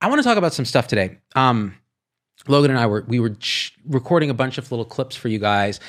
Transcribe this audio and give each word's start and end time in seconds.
I 0.00 0.08
want 0.08 0.18
to 0.18 0.24
talk 0.24 0.38
about 0.38 0.52
some 0.52 0.64
stuff 0.64 0.88
today. 0.88 1.18
Um, 1.34 1.74
Logan 2.48 2.70
and 2.70 2.78
I 2.78 2.86
were 2.86 3.04
we 3.08 3.18
were 3.18 3.30
ch- 3.30 3.74
recording 3.86 4.30
a 4.30 4.34
bunch 4.34 4.58
of 4.58 4.70
little 4.70 4.84
clips 4.84 5.16
for 5.16 5.28
you 5.28 5.38
guys, 5.38 5.80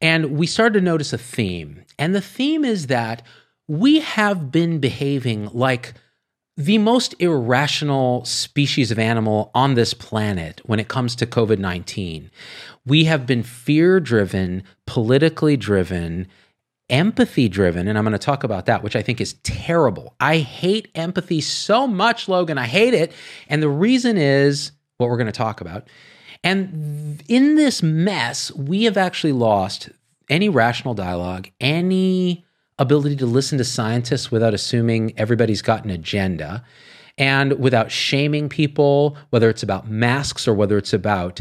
and 0.00 0.36
we 0.36 0.46
started 0.46 0.78
to 0.78 0.84
notice 0.84 1.12
a 1.12 1.18
theme. 1.18 1.84
And 1.98 2.14
the 2.14 2.20
theme 2.20 2.64
is 2.64 2.88
that 2.88 3.22
we 3.66 4.00
have 4.00 4.50
been 4.50 4.78
behaving 4.78 5.48
like 5.52 5.94
the 6.56 6.78
most 6.78 7.14
irrational 7.18 8.24
species 8.24 8.90
of 8.90 8.98
animal 8.98 9.50
on 9.54 9.74
this 9.74 9.92
planet 9.92 10.60
when 10.64 10.78
it 10.78 10.88
comes 10.88 11.16
to 11.16 11.26
COVID 11.26 11.58
19. 11.58 12.30
We 12.86 13.04
have 13.04 13.26
been 13.26 13.42
fear 13.42 13.98
driven, 13.98 14.62
politically 14.86 15.56
driven, 15.56 16.28
empathy 16.90 17.48
driven. 17.48 17.88
And 17.88 17.96
I'm 17.96 18.04
going 18.04 18.12
to 18.12 18.18
talk 18.18 18.44
about 18.44 18.66
that, 18.66 18.82
which 18.82 18.96
I 18.96 19.02
think 19.02 19.20
is 19.20 19.34
terrible. 19.42 20.14
I 20.20 20.38
hate 20.38 20.88
empathy 20.94 21.40
so 21.40 21.86
much, 21.86 22.28
Logan. 22.28 22.58
I 22.58 22.66
hate 22.66 22.94
it. 22.94 23.12
And 23.48 23.62
the 23.62 23.68
reason 23.68 24.18
is 24.18 24.72
what 24.98 25.08
we're 25.08 25.16
going 25.16 25.26
to 25.26 25.32
talk 25.32 25.60
about. 25.60 25.88
And 26.42 27.22
in 27.26 27.56
this 27.56 27.82
mess, 27.82 28.52
we 28.52 28.84
have 28.84 28.96
actually 28.96 29.32
lost 29.32 29.88
any 30.28 30.48
rational 30.48 30.94
dialogue, 30.94 31.48
any 31.60 32.44
ability 32.78 33.16
to 33.16 33.26
listen 33.26 33.56
to 33.58 33.64
scientists 33.64 34.30
without 34.30 34.52
assuming 34.52 35.18
everybody's 35.18 35.62
got 35.62 35.84
an 35.84 35.90
agenda 35.90 36.64
and 37.16 37.58
without 37.58 37.90
shaming 37.90 38.48
people, 38.48 39.16
whether 39.30 39.48
it's 39.48 39.62
about 39.62 39.88
masks 39.88 40.48
or 40.48 40.54
whether 40.54 40.76
it's 40.76 40.92
about, 40.92 41.40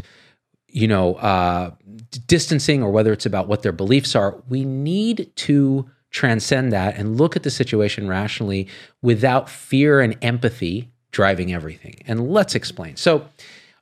you 0.68 0.88
know, 0.88 1.16
uh, 1.16 1.72
distancing 2.18 2.84
or 2.84 2.92
whether 2.92 3.14
it's 3.14 3.26
about 3.26 3.48
what 3.48 3.62
their 3.62 3.72
beliefs 3.72 4.16
are. 4.16 4.42
We 4.50 4.66
need 4.66 5.32
to 5.36 5.90
transcend 6.12 6.72
that 6.72 6.96
and 6.96 7.18
look 7.18 7.36
at 7.36 7.44
the 7.44 7.50
situation 7.50 8.08
rationally 8.08 8.68
without 9.02 9.50
fear 9.50 10.00
and 10.00 10.18
empathy 10.22 10.90
driving 11.12 11.54
everything. 11.54 12.02
And 12.08 12.30
let's 12.30 12.56
explain. 12.56 12.96
So, 12.96 13.28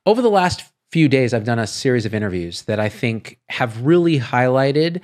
over 0.04 0.20
the 0.20 0.30
last 0.30 0.64
few 0.90 1.08
days, 1.08 1.32
I've 1.32 1.44
done 1.44 1.58
a 1.58 1.66
series 1.66 2.04
of 2.04 2.14
interviews 2.14 2.62
that 2.62 2.80
I 2.80 2.88
think 2.88 3.38
have 3.48 3.82
really 3.82 4.18
highlighted 4.18 5.00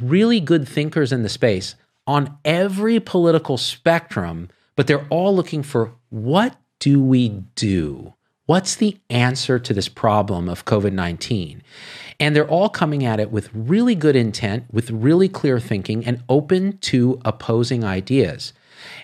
really 0.00 0.40
good 0.40 0.66
thinkers 0.66 1.12
in 1.12 1.22
the 1.22 1.28
space 1.28 1.74
on 2.06 2.38
every 2.44 2.98
political 3.00 3.58
spectrum, 3.58 4.48
but 4.76 4.86
they're 4.86 5.06
all 5.10 5.34
looking 5.34 5.62
for 5.62 5.92
what 6.08 6.56
do 6.78 7.02
we 7.02 7.28
do? 7.54 8.14
What's 8.46 8.74
the 8.74 8.98
answer 9.10 9.58
to 9.58 9.74
this 9.74 9.88
problem 9.88 10.48
of 10.48 10.64
COVID 10.64 10.92
19? 10.92 11.62
And 12.20 12.36
they're 12.36 12.48
all 12.48 12.68
coming 12.68 13.04
at 13.04 13.18
it 13.18 13.32
with 13.32 13.50
really 13.52 13.94
good 13.94 14.14
intent, 14.14 14.66
with 14.70 14.90
really 14.90 15.28
clear 15.28 15.58
thinking, 15.58 16.04
and 16.06 16.22
open 16.28 16.78
to 16.78 17.20
opposing 17.24 17.82
ideas. 17.82 18.52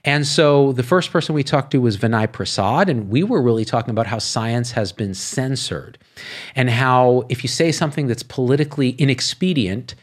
And 0.04 0.26
so 0.26 0.72
the 0.72 0.82
first 0.82 1.10
person 1.10 1.34
we 1.34 1.42
talked 1.42 1.70
to 1.72 1.80
was 1.80 1.96
Vinay 1.96 2.30
Prasad, 2.30 2.88
and 2.88 3.10
we 3.10 3.22
were 3.22 3.42
really 3.42 3.64
talking 3.64 3.90
about 3.90 4.06
how 4.06 4.18
science 4.18 4.70
has 4.72 4.92
been 4.92 5.14
censored 5.14 5.98
and 6.54 6.70
how 6.70 7.24
if 7.28 7.42
you 7.42 7.48
say 7.48 7.72
something 7.72 8.06
that's 8.06 8.22
politically 8.22 8.90
inexpedient, 8.90 9.94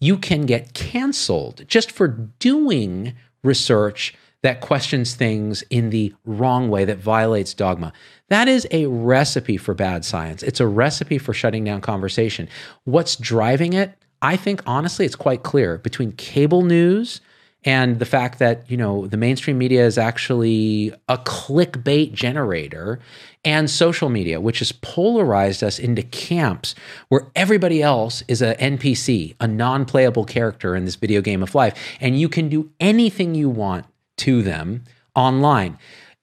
you 0.00 0.18
can 0.18 0.46
get 0.46 0.74
canceled 0.74 1.64
just 1.68 1.92
for 1.92 2.08
doing 2.08 3.14
research 3.44 4.14
that 4.42 4.60
questions 4.60 5.14
things 5.14 5.62
in 5.70 5.90
the 5.90 6.12
wrong 6.24 6.68
way, 6.68 6.84
that 6.84 6.98
violates 6.98 7.54
dogma. 7.54 7.92
That 8.32 8.48
is 8.48 8.66
a 8.70 8.86
recipe 8.86 9.58
for 9.58 9.74
bad 9.74 10.06
science. 10.06 10.42
It's 10.42 10.58
a 10.58 10.66
recipe 10.66 11.18
for 11.18 11.34
shutting 11.34 11.64
down 11.64 11.82
conversation. 11.82 12.48
What's 12.84 13.14
driving 13.14 13.74
it? 13.74 13.92
I 14.22 14.36
think 14.36 14.62
honestly, 14.64 15.04
it's 15.04 15.14
quite 15.14 15.42
clear 15.42 15.76
between 15.76 16.12
cable 16.12 16.62
news 16.62 17.20
and 17.62 17.98
the 17.98 18.06
fact 18.06 18.38
that 18.38 18.70
you 18.70 18.78
know 18.78 19.06
the 19.06 19.18
mainstream 19.18 19.58
media 19.58 19.84
is 19.84 19.98
actually 19.98 20.94
a 21.10 21.18
clickbait 21.18 22.14
generator 22.14 23.00
and 23.44 23.68
social 23.68 24.08
media 24.08 24.40
which 24.40 24.60
has 24.60 24.72
polarized 24.72 25.62
us 25.62 25.78
into 25.78 26.02
camps 26.02 26.74
where 27.10 27.30
everybody 27.36 27.82
else 27.82 28.24
is 28.26 28.42
a 28.42 28.56
npc 28.56 29.36
a 29.38 29.46
non-playable 29.46 30.24
character 30.24 30.74
in 30.74 30.86
this 30.86 30.96
video 30.96 31.20
game 31.20 31.40
of 31.40 31.54
life 31.54 31.78
and 32.00 32.18
you 32.18 32.28
can 32.28 32.48
do 32.48 32.68
anything 32.80 33.36
you 33.36 33.48
want 33.48 33.86
to 34.16 34.42
them 34.42 34.82
online 35.14 35.78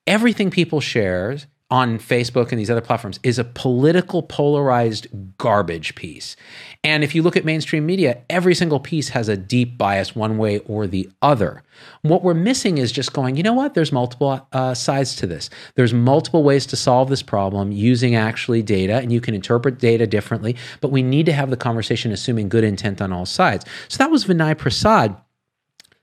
everything 0.05 0.51
people 0.51 0.81
share 0.81 1.37
on 1.71 1.99
Facebook 1.99 2.49
and 2.49 2.59
these 2.59 2.71
other 2.71 2.81
platforms 2.81 3.19
is 3.21 3.37
a 3.37 3.43
political 3.43 4.23
polarized 4.23 5.07
garbage 5.37 5.93
piece. 5.93 6.35
And 6.83 7.03
if 7.03 7.13
you 7.13 7.21
look 7.21 7.37
at 7.37 7.45
mainstream 7.45 7.85
media, 7.85 8.23
every 8.29 8.55
single 8.55 8.79
piece 8.79 9.09
has 9.09 9.29
a 9.29 9.37
deep 9.37 9.77
bias 9.77 10.15
one 10.15 10.37
way 10.39 10.59
or 10.59 10.87
the 10.87 11.09
other. 11.21 11.61
What 12.01 12.23
we're 12.23 12.33
missing 12.33 12.79
is 12.79 12.91
just 12.91 13.13
going, 13.13 13.35
you 13.35 13.43
know 13.43 13.53
what? 13.53 13.75
There's 13.75 13.91
multiple 13.91 14.47
uh, 14.51 14.73
sides 14.73 15.15
to 15.17 15.27
this. 15.27 15.49
There's 15.75 15.93
multiple 15.93 16.43
ways 16.43 16.65
to 16.67 16.75
solve 16.75 17.09
this 17.09 17.21
problem 17.21 17.71
using 17.71 18.15
actually 18.15 18.63
data, 18.63 18.95
and 18.95 19.11
you 19.11 19.21
can 19.21 19.35
interpret 19.35 19.77
data 19.77 20.07
differently, 20.07 20.55
but 20.81 20.91
we 20.91 21.03
need 21.03 21.27
to 21.27 21.33
have 21.33 21.51
the 21.51 21.57
conversation 21.57 22.11
assuming 22.11 22.49
good 22.49 22.63
intent 22.63 23.01
on 23.01 23.13
all 23.13 23.25
sides. 23.25 23.65
So 23.89 23.97
that 23.97 24.09
was 24.09 24.25
Vinay 24.25 24.57
Prasad. 24.57 25.15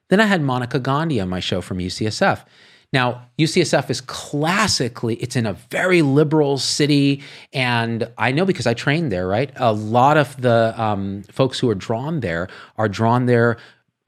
Then 0.08 0.20
I 0.20 0.26
had 0.26 0.42
Monica 0.42 0.78
Gandhi 0.78 1.20
on 1.20 1.28
my 1.28 1.40
show 1.40 1.60
from 1.60 1.78
UCSF. 1.78 2.44
Now, 2.92 3.28
UCSF 3.38 3.90
is 3.90 4.00
classically, 4.00 5.16
it's 5.16 5.36
in 5.36 5.46
a 5.46 5.54
very 5.70 6.02
liberal 6.02 6.58
city. 6.58 7.22
And 7.52 8.08
I 8.16 8.32
know 8.32 8.44
because 8.44 8.66
I 8.66 8.74
trained 8.74 9.12
there, 9.12 9.26
right? 9.26 9.50
A 9.56 9.72
lot 9.72 10.16
of 10.16 10.40
the 10.40 10.74
um, 10.80 11.22
folks 11.30 11.58
who 11.58 11.68
are 11.68 11.74
drawn 11.74 12.20
there 12.20 12.48
are 12.78 12.88
drawn 12.88 13.26
there 13.26 13.58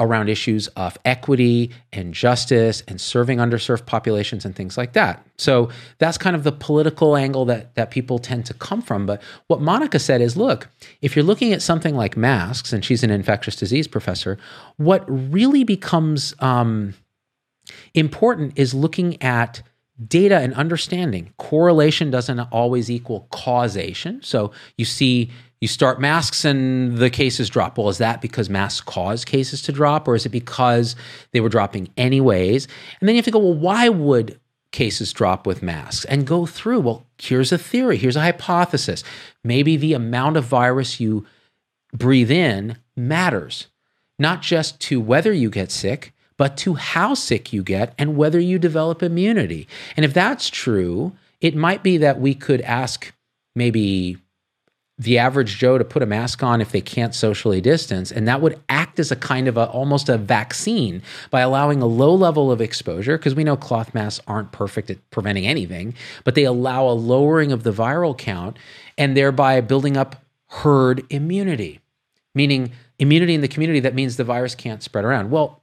around 0.00 0.28
issues 0.28 0.68
of 0.68 0.96
equity 1.04 1.72
and 1.92 2.14
justice 2.14 2.82
and 2.86 3.00
serving 3.00 3.38
underserved 3.38 3.84
populations 3.84 4.44
and 4.44 4.54
things 4.54 4.78
like 4.78 4.92
that. 4.92 5.26
So 5.38 5.70
that's 5.98 6.16
kind 6.16 6.36
of 6.36 6.44
the 6.44 6.52
political 6.52 7.16
angle 7.16 7.44
that 7.46 7.74
that 7.74 7.90
people 7.90 8.18
tend 8.18 8.46
to 8.46 8.54
come 8.54 8.80
from. 8.80 9.06
But 9.06 9.20
what 9.48 9.60
Monica 9.60 9.98
said 9.98 10.20
is, 10.20 10.36
look, 10.36 10.68
if 11.02 11.16
you're 11.16 11.24
looking 11.24 11.52
at 11.52 11.62
something 11.62 11.96
like 11.96 12.16
masks, 12.16 12.72
and 12.72 12.84
she's 12.84 13.02
an 13.02 13.10
infectious 13.10 13.56
disease 13.56 13.88
professor, 13.88 14.38
what 14.76 15.04
really 15.08 15.64
becomes 15.64 16.32
um, 16.38 16.94
important 17.94 18.52
is 18.56 18.74
looking 18.74 19.20
at 19.22 19.62
data 20.06 20.38
and 20.38 20.54
understanding. 20.54 21.32
Correlation 21.38 22.10
doesn't 22.10 22.38
always 22.38 22.90
equal 22.90 23.26
causation. 23.30 24.22
So 24.22 24.52
you 24.76 24.84
see, 24.84 25.30
you 25.60 25.66
start 25.66 26.00
masks 26.00 26.44
and 26.44 26.98
the 26.98 27.10
cases 27.10 27.50
drop. 27.50 27.78
Well, 27.78 27.88
is 27.88 27.98
that 27.98 28.20
because 28.20 28.48
masks 28.48 28.80
cause 28.80 29.24
cases 29.24 29.60
to 29.62 29.72
drop, 29.72 30.06
or 30.06 30.14
is 30.14 30.24
it 30.24 30.30
because 30.30 30.94
they 31.32 31.40
were 31.40 31.48
dropping 31.48 31.88
anyways? 31.96 32.68
And 33.00 33.08
then 33.08 33.16
you 33.16 33.18
have 33.18 33.24
to 33.24 33.32
go, 33.32 33.40
well, 33.40 33.54
why 33.54 33.88
would 33.88 34.38
cases 34.70 35.12
drop 35.12 35.46
with 35.46 35.62
masks? 35.62 36.04
And 36.04 36.26
go 36.26 36.46
through, 36.46 36.80
well, 36.80 37.06
here's 37.20 37.50
a 37.50 37.58
theory, 37.58 37.96
here's 37.96 38.16
a 38.16 38.20
hypothesis. 38.20 39.02
Maybe 39.42 39.76
the 39.76 39.94
amount 39.94 40.36
of 40.36 40.44
virus 40.44 41.00
you 41.00 41.26
breathe 41.92 42.30
in 42.30 42.78
matters, 42.96 43.66
not 44.16 44.42
just 44.42 44.78
to 44.82 45.00
whether 45.00 45.32
you 45.32 45.50
get 45.50 45.72
sick, 45.72 46.12
but 46.38 46.56
to 46.56 46.74
how 46.74 47.12
sick 47.12 47.52
you 47.52 47.62
get 47.62 47.92
and 47.98 48.16
whether 48.16 48.40
you 48.40 48.58
develop 48.58 49.02
immunity. 49.02 49.68
And 49.96 50.06
if 50.06 50.14
that's 50.14 50.48
true, 50.48 51.12
it 51.42 51.54
might 51.54 51.82
be 51.82 51.98
that 51.98 52.18
we 52.18 52.34
could 52.34 52.62
ask 52.62 53.12
maybe 53.54 54.16
the 55.00 55.18
average 55.18 55.58
Joe 55.58 55.78
to 55.78 55.84
put 55.84 56.02
a 56.02 56.06
mask 56.06 56.42
on 56.42 56.60
if 56.60 56.72
they 56.72 56.80
can't 56.80 57.14
socially 57.14 57.60
distance. 57.60 58.10
And 58.10 58.26
that 58.26 58.40
would 58.40 58.58
act 58.68 58.98
as 58.98 59.12
a 59.12 59.16
kind 59.16 59.46
of 59.46 59.56
a 59.56 59.68
almost 59.68 60.08
a 60.08 60.18
vaccine 60.18 61.02
by 61.30 61.40
allowing 61.40 61.80
a 61.80 61.86
low 61.86 62.12
level 62.14 62.50
of 62.50 62.60
exposure, 62.60 63.16
because 63.16 63.34
we 63.34 63.44
know 63.44 63.56
cloth 63.56 63.94
masks 63.94 64.24
aren't 64.26 64.50
perfect 64.50 64.90
at 64.90 65.10
preventing 65.10 65.46
anything, 65.46 65.94
but 66.24 66.34
they 66.34 66.42
allow 66.42 66.88
a 66.88 66.90
lowering 66.90 67.52
of 67.52 67.62
the 67.62 67.72
viral 67.72 68.16
count 68.16 68.56
and 68.96 69.16
thereby 69.16 69.60
building 69.60 69.96
up 69.96 70.24
herd 70.46 71.04
immunity, 71.10 71.78
meaning 72.34 72.72
immunity 72.98 73.34
in 73.34 73.40
the 73.40 73.48
community 73.48 73.78
that 73.78 73.94
means 73.94 74.16
the 74.16 74.24
virus 74.24 74.56
can't 74.56 74.82
spread 74.82 75.04
around. 75.04 75.30
Well, 75.30 75.62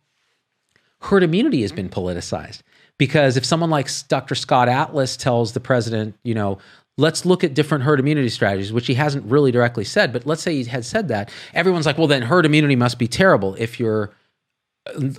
herd 1.02 1.24
immunity 1.24 1.62
has 1.62 1.72
mm-hmm. 1.72 1.88
been 1.88 1.90
politicized 1.90 2.62
because 2.98 3.38
if 3.38 3.46
someone 3.46 3.70
like 3.70 3.90
Dr. 4.08 4.36
Scott 4.36 4.70
Atlas 4.70 5.18
tells 5.18 5.54
the 5.54 5.60
president, 5.60 6.16
you 6.24 6.34
know, 6.34 6.58
let's 6.98 7.26
look 7.26 7.44
at 7.44 7.54
different 7.54 7.84
herd 7.84 8.00
immunity 8.00 8.30
strategies, 8.30 8.72
which 8.72 8.88
he 8.88 8.94
hasn't 8.94 9.26
really 9.26 9.52
directly 9.52 9.84
said, 9.84 10.14
but 10.14 10.26
let's 10.26 10.42
say 10.42 10.56
he 10.56 10.64
had 10.64 10.86
said 10.86 11.10
that, 11.10 11.32
everyone's 11.54 11.86
like, 11.86 11.98
well, 11.98 12.08
then 12.08 12.22
herd 12.24 12.46
immunity 12.46 12.76
must 12.76 12.98
be 12.98 13.08
terrible 13.08 13.56
if 13.56 13.80
you're 13.80 14.12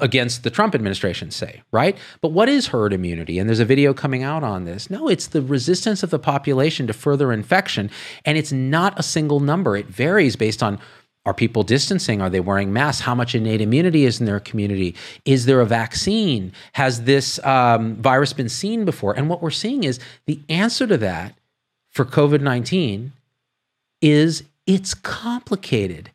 against 0.00 0.44
the 0.44 0.50
Trump 0.50 0.74
administration, 0.74 1.30
say, 1.30 1.62
right? 1.72 1.98
But 2.20 2.30
what 2.30 2.48
is 2.48 2.68
herd 2.68 2.92
immunity? 2.92 3.38
And 3.38 3.48
there's 3.48 3.60
a 3.60 3.64
video 3.64 3.92
coming 3.92 4.22
out 4.22 4.44
on 4.44 4.64
this. 4.64 4.88
No, 4.90 5.08
it's 5.08 5.26
the 5.26 5.42
resistance 5.42 6.02
of 6.02 6.10
the 6.10 6.20
population 6.20 6.86
to 6.86 6.92
further 6.92 7.32
infection. 7.32 7.90
And 8.24 8.38
it's 8.38 8.52
not 8.52 8.98
a 8.98 9.02
single 9.02 9.40
number, 9.40 9.76
it 9.76 9.86
varies 9.86 10.36
based 10.36 10.62
on. 10.62 10.78
Are 11.26 11.34
people 11.34 11.64
distancing? 11.64 12.22
Are 12.22 12.30
they 12.30 12.38
wearing 12.38 12.72
masks? 12.72 13.02
How 13.02 13.14
much 13.14 13.34
innate 13.34 13.60
immunity 13.60 14.04
is 14.04 14.20
in 14.20 14.26
their 14.26 14.38
community? 14.38 14.94
Is 15.24 15.44
there 15.44 15.60
a 15.60 15.66
vaccine? 15.66 16.52
Has 16.74 17.02
this 17.02 17.44
um, 17.44 17.96
virus 17.96 18.32
been 18.32 18.48
seen 18.48 18.84
before? 18.84 19.12
And 19.12 19.28
what 19.28 19.42
we're 19.42 19.50
seeing 19.50 19.82
is 19.82 19.98
the 20.26 20.40
answer 20.48 20.86
to 20.86 20.96
that 20.98 21.34
for 21.90 22.04
COVID 22.04 22.40
19 22.40 23.12
is 24.00 24.44
it's 24.66 24.94
complicated. 24.94 26.10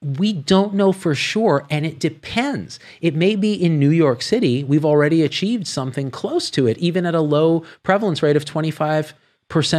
We 0.00 0.32
don't 0.32 0.74
know 0.74 0.92
for 0.92 1.16
sure, 1.16 1.66
and 1.68 1.84
it 1.84 1.98
depends. 1.98 2.78
It 3.00 3.16
may 3.16 3.34
be 3.34 3.54
in 3.54 3.80
New 3.80 3.90
York 3.90 4.22
City, 4.22 4.62
we've 4.62 4.84
already 4.84 5.22
achieved 5.22 5.66
something 5.66 6.12
close 6.12 6.50
to 6.50 6.68
it, 6.68 6.78
even 6.78 7.04
at 7.04 7.16
a 7.16 7.20
low 7.20 7.64
prevalence 7.82 8.22
rate 8.22 8.36
of 8.36 8.44
25% 8.44 9.14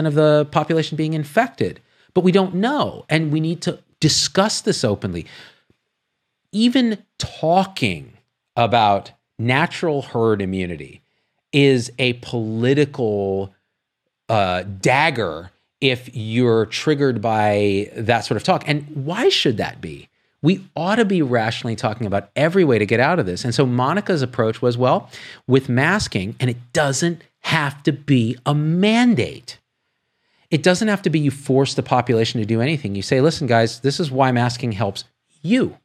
of 0.06 0.16
the 0.16 0.46
population 0.52 0.98
being 0.98 1.14
infected. 1.14 1.80
But 2.14 2.26
we 2.26 2.34
don't 2.34 2.56
know, 2.56 3.06
and 3.08 3.32
we 3.32 3.40
need 3.40 3.62
to 3.62 3.80
discuss 4.00 4.62
this 4.62 4.84
openly. 4.84 5.26
Even 6.52 7.04
talking 7.18 8.14
about 8.56 9.12
natural 9.38 10.02
herd 10.02 10.42
immunity 10.42 11.02
is 11.52 11.92
a 11.98 12.14
political 12.14 13.54
uh, 14.28 14.64
dagger 14.64 15.52
if 15.82 16.10
you're 16.14 16.66
triggered 16.66 17.22
by 17.22 17.90
that 17.96 18.26
sort 18.26 18.36
of 18.36 18.44
talk. 18.44 18.64
And 18.68 18.86
why 19.06 19.30
should 19.30 19.58
that 19.58 19.80
be? 19.82 20.10
We 20.42 20.66
ought 20.76 20.96
to 20.96 21.06
be 21.06 21.22
rationally 21.22 21.76
talking 21.76 22.08
about 22.08 22.30
every 22.36 22.64
way 22.64 22.80
to 22.80 22.86
get 22.86 23.00
out 23.00 23.20
of 23.20 23.26
this. 23.26 23.44
And 23.44 23.54
so 23.54 23.66
Monica's 23.66 24.22
approach 24.22 24.62
was 24.62 24.78
well, 24.78 25.10
with 25.48 25.68
masking, 25.68 26.36
and 26.40 26.50
it 26.50 26.58
doesn't 26.74 27.22
have 27.42 27.82
to 27.84 27.92
be 27.92 28.38
a 28.46 28.54
mandate. 28.54 29.58
It 30.52 30.64
doesn't 30.64 30.88
have 30.88 31.04
to 31.04 31.10
be 31.10 31.20
you 31.20 31.32
force 31.32 31.76
the 31.76 31.84
population 31.84 32.40
to 32.40 32.46
do 32.46 32.62
anything. 32.62 32.96
You 32.96 33.02
say, 33.02 33.22
listen, 33.22 33.48
guys, 33.48 33.82
this 33.82 34.00
is 34.00 34.12
why 34.12 34.32
masking 34.32 34.72
helps 34.72 35.04
you, 35.42 35.78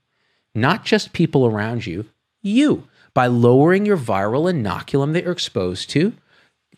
not 0.55 0.84
just 0.84 1.12
people 1.12 1.46
around 1.46 1.87
you, 1.87 2.06
you, 2.43 2.88
by 3.12 3.26
lowering 3.26 3.87
your 3.87 3.99
viral 3.99 4.52
inoculum 4.52 5.12
that 5.12 5.25
you're 5.25 5.32
exposed 5.32 5.90
to, 5.90 6.14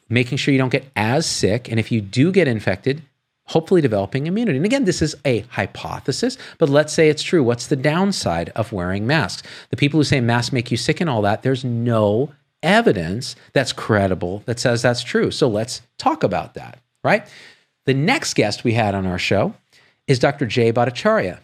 making 0.09 0.39
sure 0.39 0.53
you 0.53 0.59
don't 0.59 0.71
get 0.71 0.91
as 0.97 1.27
sick. 1.27 1.71
And 1.71 1.81
if 1.81 1.91
you 1.91 2.01
do 2.01 2.33
get 2.33 2.49
infected, 2.49 3.03
hopefully 3.47 3.81
developing 3.81 4.27
immunity. 4.27 4.57
And 4.57 4.67
again, 4.67 4.85
this 4.85 5.01
is 5.03 5.15
a 5.25 5.41
hypothesis, 5.51 6.37
but 6.59 6.69
let's 6.69 6.93
say 6.93 7.09
it's 7.09 7.23
true. 7.23 7.43
What's 7.43 7.69
the 7.69 7.77
downside 7.77 8.51
of 8.51 8.73
wearing 8.73 9.07
masks? 9.07 9.43
The 9.71 9.77
people 9.77 9.99
who 9.99 10.05
say 10.05 10.21
masks 10.21 10.53
make 10.53 10.71
you 10.71 10.77
sick 10.77 11.01
and 11.01 11.09
all 11.09 11.23
that, 11.23 11.43
there's 11.43 11.65
no 11.65 12.33
evidence 12.63 13.37
that's 13.53 13.73
credible 13.73 14.43
that 14.47 14.59
says 14.59 14.83
that's 14.83 15.03
true. 15.03 15.31
So 15.31 15.49
let's 15.49 15.83
talk 15.99 16.25
about 16.25 16.55
that, 16.55 16.81
right? 17.05 17.27
The 17.87 17.95
next 17.95 18.35
guest 18.35 18.65
we 18.65 18.75
had 18.75 18.95
on 18.95 19.07
our 19.07 19.19
show 19.19 19.55
is 20.07 20.19
Dr. 20.19 20.47
Jay 20.47 20.73
Bhattacharya. 20.73 21.41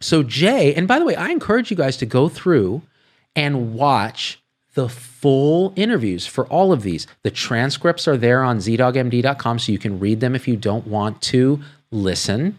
So, 0.00 0.22
Jay, 0.22 0.74
and 0.74 0.86
by 0.86 0.98
the 0.98 1.04
way, 1.04 1.16
I 1.16 1.30
encourage 1.30 1.70
you 1.70 1.76
guys 1.76 1.96
to 1.98 2.06
go 2.06 2.28
through 2.28 2.82
and 3.34 3.74
watch 3.74 4.40
the 4.74 4.88
full 4.88 5.72
interviews 5.76 6.26
for 6.26 6.46
all 6.46 6.72
of 6.72 6.82
these. 6.82 7.06
The 7.22 7.30
transcripts 7.30 8.06
are 8.06 8.16
there 8.16 8.42
on 8.42 8.58
zdoggmd.com, 8.58 9.58
so 9.58 9.72
you 9.72 9.78
can 9.78 9.98
read 9.98 10.20
them 10.20 10.34
if 10.34 10.46
you 10.46 10.56
don't 10.56 10.86
want 10.86 11.22
to 11.22 11.60
listen 11.90 12.40
and 12.40 12.56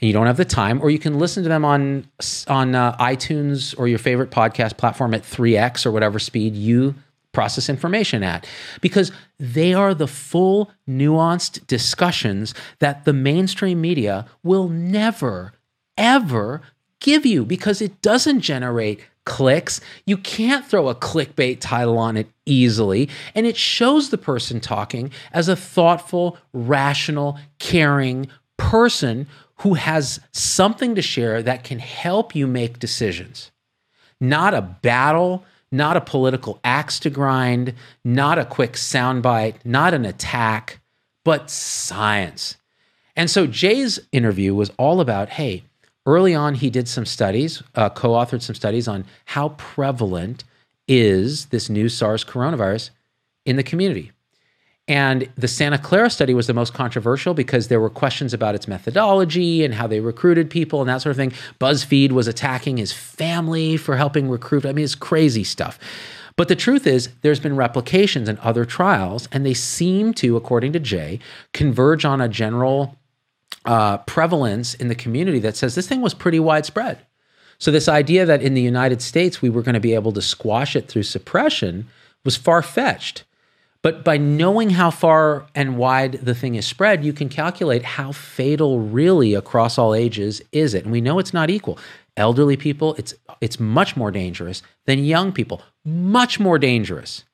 you 0.00 0.12
don't 0.12 0.26
have 0.26 0.36
the 0.36 0.44
time, 0.44 0.80
or 0.82 0.90
you 0.90 0.98
can 0.98 1.18
listen 1.18 1.42
to 1.42 1.48
them 1.48 1.64
on 1.64 2.06
on 2.46 2.74
uh, 2.74 2.96
iTunes 2.98 3.74
or 3.78 3.88
your 3.88 3.98
favorite 3.98 4.30
podcast 4.30 4.76
platform 4.76 5.14
at 5.14 5.22
3x 5.22 5.86
or 5.86 5.90
whatever 5.90 6.18
speed 6.18 6.54
you 6.54 6.94
process 7.34 7.68
information 7.68 8.22
at 8.22 8.46
because 8.80 9.12
they 9.38 9.74
are 9.74 9.92
the 9.92 10.06
full 10.06 10.70
nuanced 10.88 11.66
discussions 11.66 12.54
that 12.78 13.04
the 13.04 13.12
mainstream 13.12 13.80
media 13.80 14.24
will 14.42 14.68
never 14.68 15.52
ever 15.96 16.62
give 17.00 17.26
you 17.26 17.44
because 17.44 17.82
it 17.82 18.00
doesn't 18.00 18.40
generate 18.40 19.00
clicks. 19.24 19.80
You 20.06 20.16
can't 20.16 20.66
throw 20.66 20.88
a 20.88 20.94
clickbait 20.94 21.58
title 21.60 21.98
on 21.98 22.16
it 22.16 22.28
easily. 22.46 23.08
And 23.34 23.46
it 23.46 23.56
shows 23.56 24.10
the 24.10 24.18
person 24.18 24.60
talking 24.60 25.10
as 25.32 25.48
a 25.48 25.56
thoughtful, 25.56 26.38
rational, 26.52 27.38
caring 27.58 28.28
person 28.56 29.26
who 29.58 29.74
has 29.74 30.20
something 30.32 30.94
to 30.94 31.02
share 31.02 31.42
that 31.42 31.64
can 31.64 31.78
help 31.78 32.34
you 32.34 32.46
make 32.46 32.78
decisions. 32.78 33.50
Not 34.20 34.54
a 34.54 34.62
battle, 34.62 35.44
not 35.74 35.96
a 35.96 36.00
political 36.00 36.60
axe 36.62 37.00
to 37.00 37.10
grind, 37.10 37.74
not 38.04 38.38
a 38.38 38.44
quick 38.44 38.74
soundbite, 38.74 39.56
not 39.64 39.92
an 39.92 40.04
attack, 40.04 40.80
but 41.24 41.50
science. 41.50 42.56
And 43.16 43.30
so 43.30 43.46
Jay's 43.46 43.98
interview 44.12 44.54
was 44.54 44.70
all 44.78 45.00
about 45.00 45.30
hey, 45.30 45.64
early 46.06 46.34
on, 46.34 46.54
he 46.54 46.70
did 46.70 46.88
some 46.88 47.04
studies, 47.04 47.62
uh, 47.74 47.90
co 47.90 48.10
authored 48.10 48.42
some 48.42 48.54
studies 48.54 48.86
on 48.86 49.04
how 49.26 49.50
prevalent 49.50 50.44
is 50.86 51.46
this 51.46 51.68
new 51.68 51.88
SARS 51.88 52.24
coronavirus 52.24 52.90
in 53.44 53.56
the 53.56 53.62
community. 53.62 54.12
And 54.86 55.30
the 55.36 55.48
Santa 55.48 55.78
Clara 55.78 56.10
study 56.10 56.34
was 56.34 56.46
the 56.46 56.52
most 56.52 56.74
controversial 56.74 57.32
because 57.32 57.68
there 57.68 57.80
were 57.80 57.88
questions 57.88 58.34
about 58.34 58.54
its 58.54 58.68
methodology 58.68 59.64
and 59.64 59.72
how 59.72 59.86
they 59.86 60.00
recruited 60.00 60.50
people 60.50 60.80
and 60.80 60.88
that 60.90 61.00
sort 61.00 61.12
of 61.12 61.16
thing. 61.16 61.32
BuzzFeed 61.58 62.12
was 62.12 62.28
attacking 62.28 62.76
his 62.76 62.92
family 62.92 63.78
for 63.78 63.96
helping 63.96 64.28
recruit. 64.28 64.66
I 64.66 64.72
mean, 64.72 64.84
it's 64.84 64.94
crazy 64.94 65.42
stuff. 65.42 65.78
But 66.36 66.48
the 66.48 66.56
truth 66.56 66.86
is, 66.86 67.10
there's 67.22 67.40
been 67.40 67.56
replications 67.56 68.28
in 68.28 68.38
other 68.38 68.64
trials, 68.64 69.28
and 69.32 69.46
they 69.46 69.54
seem 69.54 70.12
to, 70.14 70.36
according 70.36 70.72
to 70.72 70.80
Jay, 70.80 71.20
converge 71.52 72.04
on 72.04 72.20
a 72.20 72.28
general 72.28 72.98
uh, 73.64 73.98
prevalence 73.98 74.74
in 74.74 74.88
the 74.88 74.94
community 74.94 75.38
that 75.38 75.56
says 75.56 75.74
this 75.74 75.88
thing 75.88 76.02
was 76.02 76.12
pretty 76.12 76.40
widespread. 76.40 76.98
So, 77.58 77.70
this 77.70 77.88
idea 77.88 78.26
that 78.26 78.42
in 78.42 78.54
the 78.54 78.60
United 78.60 79.00
States 79.00 79.40
we 79.40 79.48
were 79.48 79.62
going 79.62 79.74
to 79.74 79.80
be 79.80 79.94
able 79.94 80.12
to 80.12 80.20
squash 80.20 80.74
it 80.74 80.88
through 80.88 81.04
suppression 81.04 81.86
was 82.24 82.36
far 82.36 82.62
fetched. 82.62 83.22
But 83.84 84.02
by 84.02 84.16
knowing 84.16 84.70
how 84.70 84.90
far 84.90 85.44
and 85.54 85.76
wide 85.76 86.12
the 86.12 86.34
thing 86.34 86.54
is 86.54 86.66
spread, 86.66 87.04
you 87.04 87.12
can 87.12 87.28
calculate 87.28 87.82
how 87.84 88.12
fatal 88.12 88.80
really 88.80 89.34
across 89.34 89.76
all 89.76 89.94
ages 89.94 90.40
is 90.52 90.72
it. 90.72 90.84
And 90.84 90.90
we 90.90 91.02
know 91.02 91.18
it's 91.18 91.34
not 91.34 91.50
equal. 91.50 91.78
Elderly 92.16 92.56
people, 92.56 92.94
it's 92.94 93.12
it's 93.42 93.60
much 93.60 93.94
more 93.94 94.10
dangerous 94.10 94.62
than 94.86 95.04
young 95.04 95.32
people. 95.32 95.60
Much 95.84 96.40
more 96.40 96.58
dangerous. 96.58 97.24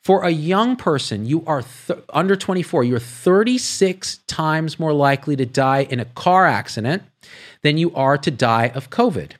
For 0.00 0.22
a 0.22 0.30
young 0.30 0.76
person, 0.76 1.26
you 1.26 1.44
are 1.46 1.62
th- 1.62 1.98
under 2.10 2.36
24, 2.36 2.84
you're 2.84 3.00
36 3.00 4.18
times 4.28 4.78
more 4.78 4.92
likely 4.92 5.34
to 5.34 5.44
die 5.44 5.80
in 5.90 5.98
a 5.98 6.04
car 6.04 6.46
accident 6.46 7.02
than 7.62 7.76
you 7.76 7.92
are 7.96 8.16
to 8.16 8.30
die 8.30 8.68
of 8.68 8.90
COVID. 8.90 9.32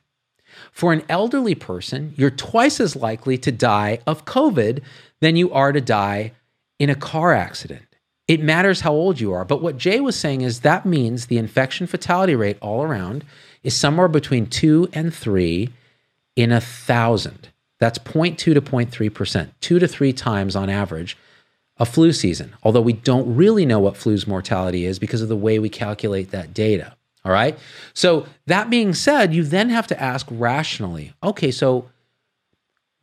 For 0.73 0.91
an 0.91 1.03
elderly 1.07 1.55
person, 1.55 2.13
you're 2.17 2.29
twice 2.29 2.81
as 2.81 2.97
likely 2.97 3.37
to 3.37 3.51
die 3.51 3.99
of 4.05 4.25
COVID 4.25 4.81
than 5.21 5.37
you 5.37 5.53
are 5.53 5.71
to 5.71 5.79
die 5.79 6.33
in 6.79 6.89
a 6.89 6.95
car 6.95 7.33
accident. 7.33 7.83
It 8.27 8.41
matters 8.41 8.81
how 8.81 8.93
old 8.93 9.19
you 9.19 9.33
are. 9.33 9.43
But 9.43 9.61
what 9.61 9.77
Jay 9.77 9.99
was 9.99 10.15
saying 10.15 10.41
is 10.41 10.61
that 10.61 10.85
means 10.85 11.25
the 11.25 11.37
infection 11.37 11.87
fatality 11.87 12.35
rate 12.35 12.57
all 12.61 12.83
around 12.83 13.25
is 13.63 13.75
somewhere 13.75 14.07
between 14.07 14.47
two 14.47 14.87
and 14.93 15.13
three 15.13 15.69
in 16.35 16.51
a 16.51 16.61
thousand. 16.61 17.49
That's 17.79 17.99
0.2 17.99 18.37
to 18.37 18.61
0.3%, 18.61 19.49
two 19.61 19.79
to 19.79 19.87
three 19.87 20.13
times 20.13 20.55
on 20.55 20.69
average 20.69 21.17
a 21.79 21.85
flu 21.85 22.11
season, 22.11 22.53
although 22.61 22.81
we 22.81 22.93
don't 22.93 23.35
really 23.35 23.65
know 23.65 23.79
what 23.79 23.95
flu's 23.95 24.27
mortality 24.27 24.85
is 24.85 24.99
because 24.99 25.21
of 25.21 25.29
the 25.29 25.37
way 25.37 25.59
we 25.59 25.69
calculate 25.69 26.31
that 26.31 26.53
data. 26.53 26.93
All 27.23 27.31
right. 27.31 27.57
So, 27.93 28.25
that 28.47 28.69
being 28.69 28.93
said, 28.93 29.33
you 29.33 29.43
then 29.43 29.69
have 29.69 29.87
to 29.87 30.01
ask 30.01 30.27
rationally 30.29 31.13
okay, 31.23 31.51
so 31.51 31.89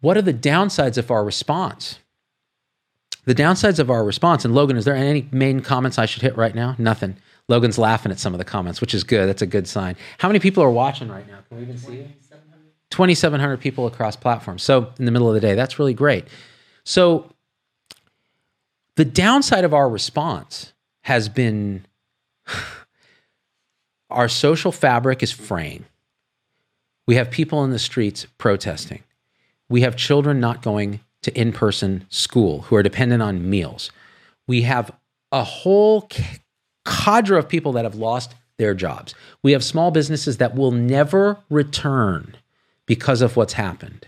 what 0.01 0.17
are 0.17 0.23
the 0.23 0.35
downsides 0.35 0.99
of 0.99 1.11
our 1.11 1.25
response? 1.25 1.99
The 3.27 3.35
downsides 3.35 3.81
of 3.81 3.91
our 3.91 4.05
response, 4.05 4.45
and 4.45 4.55
Logan, 4.55 4.77
is 4.77 4.85
there 4.85 4.95
any 4.95 5.29
main 5.33 5.61
comments 5.61 5.99
I 5.99 6.07
should 6.07 6.23
hit 6.23 6.37
right 6.37 6.55
now? 6.55 6.77
Nothing. 6.79 7.17
Logan's 7.49 7.77
laughing 7.77 8.11
at 8.13 8.19
some 8.19 8.35
of 8.35 8.39
the 8.39 8.45
comments, 8.45 8.81
which 8.81 8.95
is 8.95 9.05
good. 9.05 9.29
That's 9.29 9.43
a 9.43 9.47
good 9.47 9.69
sign. 9.69 9.97
How 10.19 10.29
many 10.29 10.39
people 10.39 10.63
are 10.63 10.71
watching 10.71 11.09
right 11.09 11.27
now? 11.29 11.39
Can 11.49 11.59
we 11.59 11.65
even 11.65 11.77
see? 11.77 12.07
2,700 12.91 13.61
people 13.61 13.87
across 13.87 14.15
platforms. 14.15 14.63
So 14.63 14.93
in 14.99 15.05
the 15.05 15.11
middle 15.11 15.29
of 15.29 15.35
the 15.35 15.41
day, 15.41 15.55
that's 15.55 15.79
really 15.79 15.93
great. 15.93 16.27
So 16.85 17.31
the 18.95 19.05
downside 19.05 19.65
of 19.65 19.75
our 19.75 19.89
response 19.89 20.73
has 21.03 21.29
been 21.29 21.85
our 24.11 24.29
social 24.29 24.71
fabric 24.71 25.23
is 25.23 25.33
fraying. 25.33 25.85
We 27.07 27.17
have 27.17 27.31
people 27.31 27.65
in 27.65 27.71
the 27.71 27.79
streets 27.79 28.27
protesting. 28.39 29.03
We 29.69 29.81
have 29.81 29.97
children 29.97 30.39
not 30.39 30.63
going 30.63 31.01
to 31.27 31.39
in 31.39 31.53
person 31.53 32.07
school 32.09 32.63
who 32.63 32.77
are 32.77 32.83
dependent 32.85 33.21
on 33.21 33.51
meals. 33.51 33.91
We 34.47 34.63
have 34.63 34.93
a 35.33 35.43
whole 35.43 36.09
cadre 36.85 37.37
of 37.37 37.49
people 37.49 37.73
that 37.73 37.85
have 37.85 37.97
lost 37.97 38.37
their 38.59 38.75
jobs. 38.75 39.13
We 39.43 39.51
have 39.53 39.65
small 39.65 39.91
businesses 39.91 40.39
that 40.39 40.55
will 40.55 40.71
never 40.71 41.39
return 41.51 42.37
because 42.87 43.23
of 43.23 43.37
what's 43.37 43.55
happened. 43.55 44.07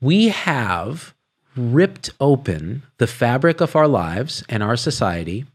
We 0.00 0.28
have 0.28 1.14
ripped 1.56 2.10
open 2.20 2.82
the 2.98 3.06
fabric 3.06 3.60
of 3.60 3.76
our 3.76 3.86
lives 3.86 4.42
and 4.48 4.64
our 4.64 4.76
society 4.76 5.46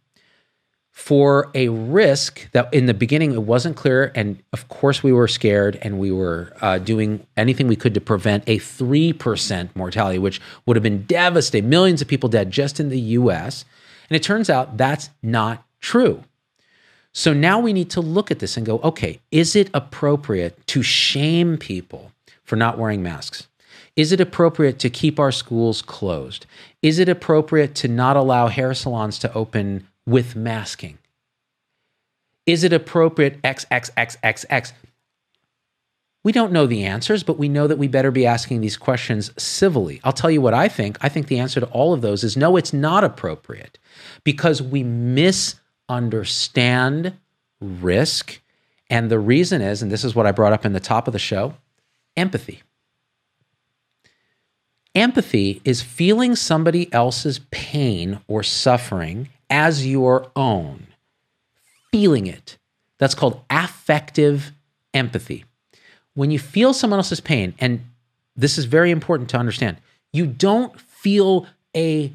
for 0.97 1.51
a 1.53 1.69
risk 1.69 2.49
that 2.53 2.73
in 2.73 2.87
the 2.87 2.93
beginning 2.93 3.31
it 3.31 3.43
wasn't 3.43 3.75
clear. 3.77 4.11
And 4.15 4.41
of 4.51 4.67
course, 4.67 5.03
we 5.03 5.13
were 5.13 5.27
scared 5.27 5.77
and 5.83 5.99
we 5.99 6.11
were 6.11 6.51
uh, 6.59 6.79
doing 6.79 7.25
anything 7.37 7.67
we 7.67 7.75
could 7.75 7.93
to 7.93 8.01
prevent 8.01 8.43
a 8.47 8.57
3% 8.57 9.69
mortality, 9.75 10.17
which 10.17 10.41
would 10.65 10.75
have 10.75 10.81
been 10.81 11.03
devastating. 11.03 11.69
Millions 11.69 12.01
of 12.01 12.07
people 12.07 12.29
dead 12.29 12.49
just 12.49 12.79
in 12.79 12.89
the 12.89 12.99
US. 12.99 13.63
And 14.09 14.15
it 14.15 14.23
turns 14.23 14.49
out 14.49 14.77
that's 14.77 15.11
not 15.21 15.63
true. 15.81 16.23
So 17.13 17.31
now 17.31 17.59
we 17.59 17.73
need 17.73 17.91
to 17.91 18.01
look 18.01 18.31
at 18.31 18.39
this 18.39 18.57
and 18.57 18.65
go, 18.65 18.79
okay, 18.79 19.19
is 19.29 19.55
it 19.55 19.69
appropriate 19.75 20.65
to 20.65 20.81
shame 20.81 21.57
people 21.57 22.11
for 22.43 22.55
not 22.55 22.79
wearing 22.79 23.03
masks? 23.03 23.47
Is 23.95 24.11
it 24.11 24.19
appropriate 24.19 24.79
to 24.79 24.89
keep 24.89 25.19
our 25.19 25.31
schools 25.31 25.83
closed? 25.83 26.47
Is 26.81 26.97
it 26.97 27.07
appropriate 27.07 27.75
to 27.75 27.87
not 27.87 28.17
allow 28.17 28.47
hair 28.47 28.73
salons 28.73 29.19
to 29.19 29.33
open 29.35 29.87
with 30.07 30.35
masking? 30.35 30.97
Is 32.47 32.63
it 32.63 32.73
appropriate 32.73 33.39
XXXXX? 33.43 34.71
We 36.23 36.31
don't 36.31 36.51
know 36.51 36.65
the 36.65 36.85
answers, 36.85 37.21
but 37.23 37.37
we 37.37 37.47
know 37.47 37.67
that 37.67 37.77
we 37.77 37.87
better 37.87 38.09
be 38.09 38.25
asking 38.25 38.61
these 38.61 38.77
questions 38.77 39.29
civilly. 39.37 40.01
I'll 40.03 40.11
tell 40.11 40.31
you 40.31 40.41
what 40.41 40.55
I 40.55 40.67
think. 40.67 40.97
I 41.01 41.09
think 41.09 41.27
the 41.27 41.37
answer 41.39 41.59
to 41.59 41.67
all 41.67 41.93
of 41.93 42.01
those 42.01 42.23
is 42.23 42.35
no, 42.35 42.57
it's 42.57 42.73
not 42.73 43.03
appropriate 43.03 43.77
because 44.23 44.59
we 44.61 44.81
misunderstand 44.83 47.13
risk. 47.61 48.41
And 48.89 49.11
the 49.11 49.19
reason 49.19 49.61
is, 49.61 49.81
and 49.81 49.91
this 49.91 50.03
is 50.03 50.15
what 50.15 50.25
I 50.25 50.31
brought 50.31 50.53
up 50.53 50.65
in 50.65 50.73
the 50.73 50.79
top 50.79 51.07
of 51.07 51.13
the 51.13 51.19
show 51.19 51.53
empathy. 52.15 52.63
Empathy 54.95 55.61
is 55.63 55.83
feeling 55.83 56.35
somebody 56.35 56.91
else's 56.91 57.39
pain 57.51 58.19
or 58.27 58.41
suffering 58.41 59.29
as 59.49 59.87
your 59.87 60.31
own, 60.35 60.87
feeling 61.91 62.27
it. 62.27 62.57
That's 62.97 63.15
called 63.15 63.41
affective 63.49 64.51
empathy. 64.93 65.45
When 66.13 66.31
you 66.31 66.39
feel 66.39 66.73
someone 66.73 66.99
else's 66.99 67.21
pain, 67.21 67.53
and 67.59 67.85
this 68.35 68.57
is 68.57 68.65
very 68.65 68.91
important 68.91 69.29
to 69.29 69.37
understand, 69.37 69.77
you 70.11 70.25
don't 70.25 70.79
feel 70.79 71.47
a 71.75 72.13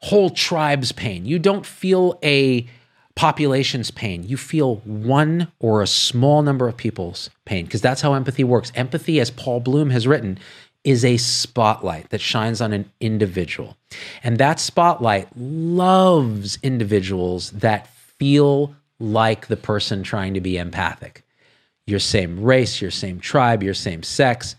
whole 0.00 0.30
tribe's 0.30 0.92
pain. 0.92 1.26
You 1.26 1.38
don't 1.38 1.66
feel 1.66 2.18
a 2.22 2.68
population's 3.16 3.90
pain. 3.90 4.22
You 4.22 4.36
feel 4.36 4.76
one 4.76 5.50
or 5.58 5.82
a 5.82 5.88
small 5.88 6.42
number 6.42 6.68
of 6.68 6.76
people's 6.76 7.30
pain 7.44 7.64
because 7.64 7.80
that's 7.80 8.00
how 8.00 8.14
empathy 8.14 8.44
works. 8.44 8.70
Empathy, 8.76 9.18
as 9.18 9.32
Paul 9.32 9.58
Bloom 9.58 9.90
has 9.90 10.06
written, 10.06 10.38
is 10.88 11.04
a 11.04 11.18
spotlight 11.18 12.08
that 12.08 12.20
shines 12.20 12.62
on 12.62 12.72
an 12.72 12.90
individual. 12.98 13.76
And 14.22 14.38
that 14.38 14.58
spotlight 14.58 15.28
loves 15.36 16.58
individuals 16.62 17.50
that 17.50 17.88
feel 17.88 18.74
like 18.98 19.48
the 19.48 19.56
person 19.58 20.02
trying 20.02 20.32
to 20.32 20.40
be 20.40 20.56
empathic. 20.56 21.24
Your 21.86 21.98
same 21.98 22.42
race, 22.42 22.80
your 22.80 22.90
same 22.90 23.20
tribe, 23.20 23.62
your 23.62 23.74
same 23.74 24.02
sex, 24.02 24.56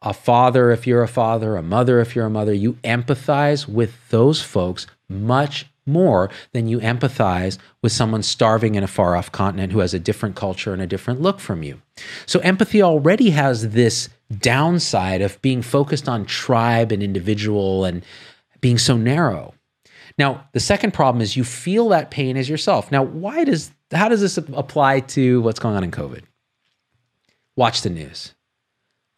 a 0.00 0.14
father 0.14 0.70
if 0.70 0.86
you're 0.86 1.02
a 1.02 1.08
father, 1.08 1.56
a 1.56 1.62
mother 1.62 2.00
if 2.00 2.16
you're 2.16 2.24
a 2.24 2.30
mother, 2.30 2.54
you 2.54 2.72
empathize 2.82 3.68
with 3.68 3.92
those 4.08 4.40
folks 4.40 4.86
much 5.10 5.66
more 5.84 6.30
than 6.52 6.68
you 6.68 6.78
empathize 6.78 7.58
with 7.82 7.92
someone 7.92 8.22
starving 8.22 8.76
in 8.76 8.82
a 8.82 8.88
far 8.88 9.14
off 9.14 9.30
continent 9.30 9.74
who 9.74 9.80
has 9.80 9.92
a 9.92 9.98
different 9.98 10.36
culture 10.36 10.72
and 10.72 10.80
a 10.80 10.86
different 10.86 11.20
look 11.20 11.38
from 11.38 11.62
you. 11.62 11.82
So 12.24 12.40
empathy 12.40 12.82
already 12.82 13.30
has 13.30 13.70
this 13.70 14.08
downside 14.38 15.22
of 15.22 15.40
being 15.42 15.62
focused 15.62 16.08
on 16.08 16.24
tribe 16.24 16.92
and 16.92 17.02
individual 17.02 17.84
and 17.84 18.04
being 18.60 18.78
so 18.78 18.96
narrow. 18.96 19.54
Now, 20.18 20.48
the 20.52 20.60
second 20.60 20.92
problem 20.92 21.22
is 21.22 21.36
you 21.36 21.44
feel 21.44 21.88
that 21.88 22.10
pain 22.10 22.36
as 22.36 22.48
yourself. 22.48 22.92
Now, 22.92 23.02
why 23.02 23.44
does 23.44 23.72
how 23.90 24.08
does 24.08 24.20
this 24.20 24.36
apply 24.36 25.00
to 25.00 25.40
what's 25.42 25.58
going 25.58 25.76
on 25.76 25.84
in 25.84 25.90
COVID? 25.90 26.22
Watch 27.56 27.82
the 27.82 27.90
news. 27.90 28.34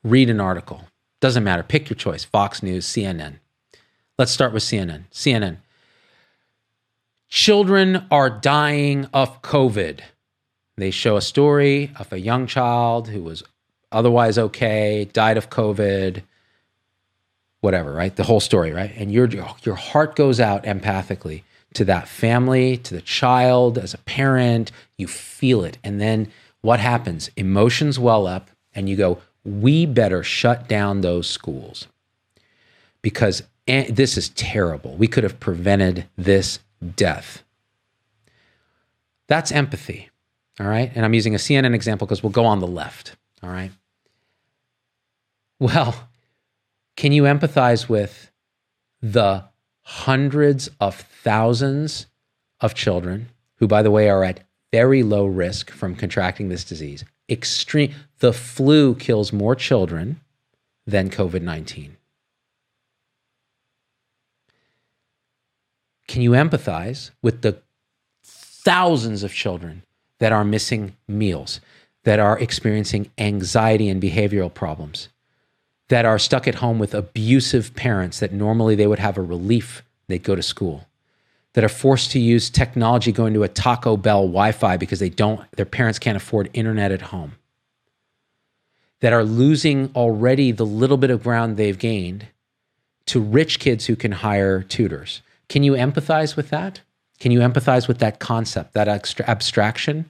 Read 0.03 0.31
an 0.31 0.41
article. 0.41 0.83
Doesn't 1.21 1.45
matter. 1.45 1.63
Pick 1.63 1.89
your 1.91 1.97
choice. 1.97 2.25
Fox 2.25 2.63
News, 2.63 2.87
CNN. 2.87 3.39
Let's 4.19 4.33
start 4.33 4.53
with 4.53 4.63
CNN. 4.63 5.05
CNN. 5.13 5.59
Children 7.29 8.07
are 8.11 8.29
dying 8.29 9.07
of 9.13 9.43
COVID. 9.43 10.01
They 10.77 10.91
show 10.91 11.17
a 11.17 11.23
story 11.23 11.93
of 11.97 12.13
a 12.13 12.21
young 12.21 12.47
child 12.47 13.09
who 13.09 13.23
was 13.23 13.43
otherwise 13.93 14.39
okay, 14.39 15.09
died 15.13 15.37
of 15.37 15.51
COVID, 15.51 16.23
whatever, 17.61 17.93
right? 17.93 18.15
The 18.15 18.25
whole 18.25 18.41
story, 18.41 18.73
right? 18.73 18.93
And 18.97 19.13
your 19.13 19.29
your 19.29 19.75
heart 19.75 20.17
goes 20.17 20.41
out 20.41 20.65
empathically 20.65 21.43
to 21.75 21.85
that 21.87 22.09
family, 22.09 22.77
to 22.79 22.95
the 22.95 23.01
child, 23.01 23.79
as 23.79 23.95
a 23.95 23.99
parent, 23.99 24.71
you 24.99 25.07
feel 25.07 25.65
it. 25.65 25.79
And 25.83 26.01
then 26.01 26.31
what 26.61 26.81
happens? 26.81 27.31
Emotions 27.37 27.99
well 27.99 28.27
up 28.27 28.51
and 28.75 28.89
you 28.89 28.97
go, 28.97 29.19
"We 29.45 29.87
better 29.87 30.23
shut 30.23 30.69
down 30.69 31.01
those 31.01 31.29
schools." 31.29 31.87
Because 33.01 33.43
this 33.67 34.17
is 34.17 34.29
terrible. 34.31 34.97
We 34.97 35.09
could 35.09 35.25
have 35.25 35.41
prevented 35.41 36.07
this 36.17 36.59
death. 36.97 37.43
That's 39.29 39.53
empathy. 39.53 40.11
All 40.61 40.67
right? 40.67 40.93
And 40.95 41.05
I'm 41.05 41.15
using 41.15 41.35
a 41.35 41.39
CNN 41.39 41.75
example 41.75 42.07
because 42.07 42.23
we'll 42.23 42.31
go 42.31 42.45
on 42.45 42.61
the 42.61 42.67
left. 42.67 43.17
All 43.43 43.51
right? 43.51 43.71
Well, 45.63 46.09
can 46.97 47.13
you 47.13 47.23
empathize 47.23 47.89
with 47.89 48.33
the 49.01 49.45
hundreds 49.83 50.69
of 50.81 50.97
thousands 50.97 52.07
of 52.61 52.75
children 52.75 53.29
who, 53.59 53.69
by 53.69 53.83
the 53.83 53.91
way, 53.93 54.09
are 54.09 54.25
at 54.25 54.41
very 54.73 55.05
low 55.05 55.25
risk 55.25 55.71
from 55.71 55.95
contracting 55.95 56.49
this 56.49 56.65
disease? 56.65 57.05
Extreme. 57.29 57.95
The 58.19 58.33
flu 58.33 58.97
kills 58.97 59.33
more 59.33 59.55
children 59.55 60.21
than 60.85 61.11
COVID 61.11 61.43
19. 61.43 61.97
Can 66.09 66.23
you 66.23 66.33
empathize 66.33 67.13
with 67.23 67.43
the 67.43 67.63
thousands 68.25 69.23
of 69.23 69.33
children 69.33 69.85
that 70.19 70.33
are 70.33 70.45
missing 70.45 70.97
meals, 71.07 71.61
that 72.03 72.19
are 72.19 72.37
experiencing 72.41 73.13
anxiety 73.17 73.89
and 73.89 74.03
behavioral 74.03 74.53
problems, 74.53 75.09
that 75.89 76.05
are 76.05 76.19
stuck 76.19 76.49
at 76.49 76.57
home 76.57 76.79
with 76.79 76.95
abusive 76.95 77.75
parents 77.75 78.21
that 78.21 78.33
normally 78.33 78.75
they 78.75 78.87
would 78.87 78.99
have 78.99 79.19
a 79.19 79.23
relief, 79.23 79.83
they'd 80.09 80.23
go 80.23 80.35
to 80.35 80.43
school, 80.43 80.87
that 81.55 81.65
are 81.65 81.69
forced 81.69 82.11
to 82.13 82.19
use 82.19 82.49
technology 82.49 83.13
going 83.13 83.35
to 83.35 83.43
a 83.43 83.49
Taco 83.49 83.97
Bell 83.97 84.23
Wi 84.23 84.53
Fi 84.53 84.77
because 84.77 85.01
they 85.01 85.11
don't, 85.11 85.41
their 85.53 85.67
parents 85.67 85.99
can't 85.99 86.17
afford 86.17 86.49
internet 86.53 86.93
at 86.93 87.03
home, 87.03 87.33
that 89.01 89.13
are 89.13 89.25
losing 89.25 89.91
already 89.95 90.53
the 90.53 90.65
little 90.65 90.97
bit 90.97 91.11
of 91.11 91.23
ground 91.23 91.57
they've 91.57 91.79
gained 91.79 92.29
to 93.07 93.21
rich 93.21 93.59
kids 93.59 93.87
who 93.87 93.97
can 93.97 94.13
hire 94.13 94.63
tutors. 94.63 95.23
Can 95.49 95.63
you 95.63 95.73
empathize 95.73 96.37
with 96.37 96.51
that? 96.51 96.81
Can 97.19 97.33
you 97.33 97.41
empathize 97.41 97.87
with 97.89 97.99
that 97.99 98.19
concept, 98.19 98.73
that 98.75 98.89
abstraction? 98.89 100.09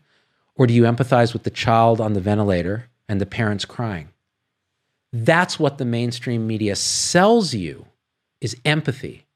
Or 0.55 0.67
do 0.67 0.75
you 0.75 0.85
empathize 0.85 1.33
with 1.33 1.43
the 1.43 1.51
child 1.51 2.01
on 2.01 2.13
the 2.13 2.21
ventilator 2.21 2.89
and 3.09 3.21
the 3.21 3.27
parents 3.27 3.65
crying? 3.65 4.11
That's 5.13 5.59
what 5.59 5.79
the 5.79 5.85
mainstream 5.85 6.47
media 6.47 6.75
sells 6.77 7.55
you 7.55 7.87
is 8.41 8.57
empathy. 8.65 9.27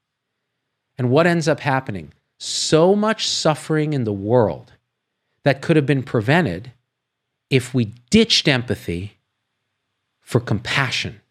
And 0.97 1.09
what 1.09 1.27
ends 1.27 1.47
up 1.47 1.59
happening? 1.59 2.13
So 2.39 2.95
much 2.95 3.27
suffering 3.27 3.93
in 3.93 4.03
the 4.03 4.13
world 4.13 4.73
that 5.43 5.61
could 5.61 5.75
have 5.75 5.85
been 5.85 6.03
prevented 6.03 6.71
if 7.49 7.73
we 7.73 7.93
ditched 8.09 8.47
empathy 8.47 9.17
for 10.19 10.39
compassion. 10.39 11.21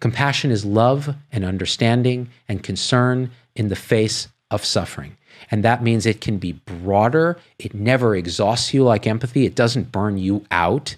Compassion 0.00 0.50
is 0.50 0.64
love 0.64 1.14
and 1.32 1.44
understanding 1.44 2.28
and 2.48 2.62
concern 2.62 3.30
in 3.54 3.68
the 3.68 3.76
face 3.76 4.28
of 4.50 4.64
suffering. 4.64 5.16
And 5.50 5.64
that 5.64 5.82
means 5.82 6.04
it 6.04 6.20
can 6.20 6.38
be 6.38 6.52
broader. 6.52 7.38
It 7.58 7.74
never 7.74 8.14
exhausts 8.14 8.74
you 8.74 8.84
like 8.84 9.06
empathy. 9.06 9.46
It 9.46 9.54
doesn't 9.54 9.92
burn 9.92 10.18
you 10.18 10.44
out. 10.50 10.96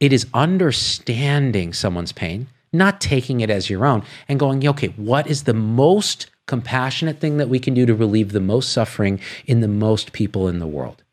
It 0.00 0.12
is 0.12 0.26
understanding 0.32 1.72
someone's 1.74 2.12
pain, 2.12 2.48
not 2.72 3.00
taking 3.00 3.40
it 3.40 3.50
as 3.50 3.68
your 3.68 3.84
own 3.84 4.02
and 4.28 4.40
going, 4.40 4.66
okay, 4.66 4.88
what 4.96 5.26
is 5.26 5.44
the 5.44 5.54
most 5.54 6.26
compassionate 6.46 7.20
thing 7.20 7.36
that 7.36 7.50
we 7.50 7.60
can 7.60 7.74
do 7.74 7.86
to 7.86 7.94
relieve 7.94 8.32
the 8.32 8.40
most 8.40 8.72
suffering 8.72 9.20
in 9.46 9.60
the 9.60 9.68
most 9.68 10.12
people 10.12 10.48
in 10.48 10.58
the 10.58 10.66
world? 10.66 11.04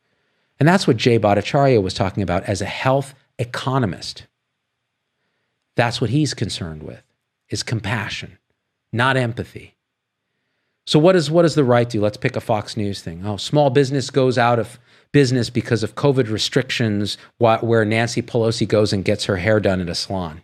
And 0.60 0.67
that's 0.67 0.88
what 0.88 0.98
Jay 0.98 1.20
Bhattacharya 1.20 1.84
was 1.84 1.94
talking 1.94 2.24
about 2.24 2.44
as 2.46 2.62
a 2.62 2.65
health 2.65 3.13
economist. 3.38 4.25
That's 5.75 6.01
what 6.01 6.10
he's 6.10 6.34
concerned 6.34 6.82
with 6.82 7.03
is 7.50 7.63
compassion, 7.63 8.38
not 8.91 9.15
empathy. 9.15 9.75
So 10.86 11.00
what 11.00 11.13
does 11.13 11.29
what 11.29 11.41
does 11.44 11.56
the 11.56 11.63
right 11.63 11.88
do? 11.88 12.01
Let's 12.01 12.17
pick 12.17 12.36
a 12.36 12.41
Fox 12.41 12.77
News 12.77 13.01
thing. 13.01 13.25
Oh, 13.25 13.38
small 13.38 13.70
business 13.70 14.10
goes 14.10 14.38
out 14.38 14.58
of 14.58 14.79
business 15.12 15.50
because 15.50 15.84
of 15.84 15.96
COVID 15.96 16.30
restrictions 16.30 17.18
where 17.38 17.86
Nancy 17.86 18.22
Pelosi 18.22 18.68
goes 18.68 18.94
and 18.94 19.06
gets 19.06 19.26
her 19.26 19.38
hair 19.38 19.60
done 19.60 19.82
at 19.82 19.90
a 19.90 19.96
salon. 19.96 20.42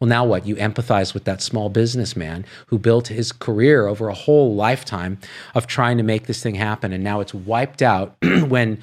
Well, 0.00 0.08
now 0.08 0.26
what? 0.26 0.46
You 0.46 0.56
empathize 0.56 1.14
with 1.14 1.24
that 1.24 1.40
small 1.40 1.70
businessman 1.70 2.44
who 2.66 2.78
built 2.78 3.08
his 3.08 3.32
career 3.32 3.86
over 3.86 4.08
a 4.08 4.14
whole 4.14 4.54
lifetime 4.54 5.18
of 5.54 5.66
trying 5.66 5.96
to 5.96 6.02
make 6.02 6.26
this 6.26 6.42
thing 6.42 6.54
happen. 6.54 6.92
And 6.92 7.02
now 7.02 7.20
it's 7.20 7.32
wiped 7.32 7.80
out 7.80 8.14
when 8.22 8.82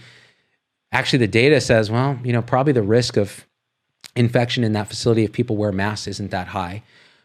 actually 0.91 1.20
the 1.20 1.27
data 1.27 1.62
says, 1.62 1.91
well, 1.91 2.20
you 2.24 2.34
know, 2.34 2.41
probably 2.41 2.74
the 2.74 2.82
risk 2.82 3.15
of 3.15 3.46
infection 4.15 4.63
in 4.63 4.74
that 4.74 4.88
facility 4.88 5.24
if 5.24 5.32
people 5.32 5.55
wear 5.55 5.72
masks 5.72 6.08
isn't 6.08 6.32
that 6.32 6.48
high. 6.48 6.82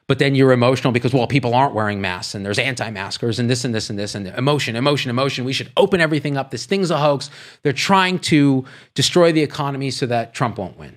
But 0.09 0.19
then 0.19 0.35
you're 0.35 0.53
emotional 0.53 0.93
because, 0.93 1.12
well, 1.12 1.27
people 1.27 1.55
aren't 1.55 1.75
wearing 1.75 2.00
masks 2.00 2.35
and 2.35 2.45
there's 2.45 2.59
anti 2.59 2.91
maskers 2.91 3.38
and 3.38 3.49
this 3.49 3.65
and 3.65 3.75
this 3.75 3.91
and 3.91 3.99
this 3.99 4.15
and 4.15 4.27
emotion, 4.29 4.75
emotion, 4.75 5.11
emotion. 5.11 5.45
We 5.45 5.53
should 5.53 5.71
open 5.77 6.00
everything 6.00 6.37
up. 6.38 6.50
This 6.50 6.65
thing's 6.65 6.91
a 6.91 6.97
hoax. 6.97 7.31
They're 7.62 7.75
trying 7.75 8.19
to 8.21 8.65
destroy 8.95 9.33
the 9.33 9.43
economy 9.43 9.91
so 9.91 10.07
that 10.07 10.33
Trump 10.33 10.57
won't 10.57 10.79
win. 10.79 10.97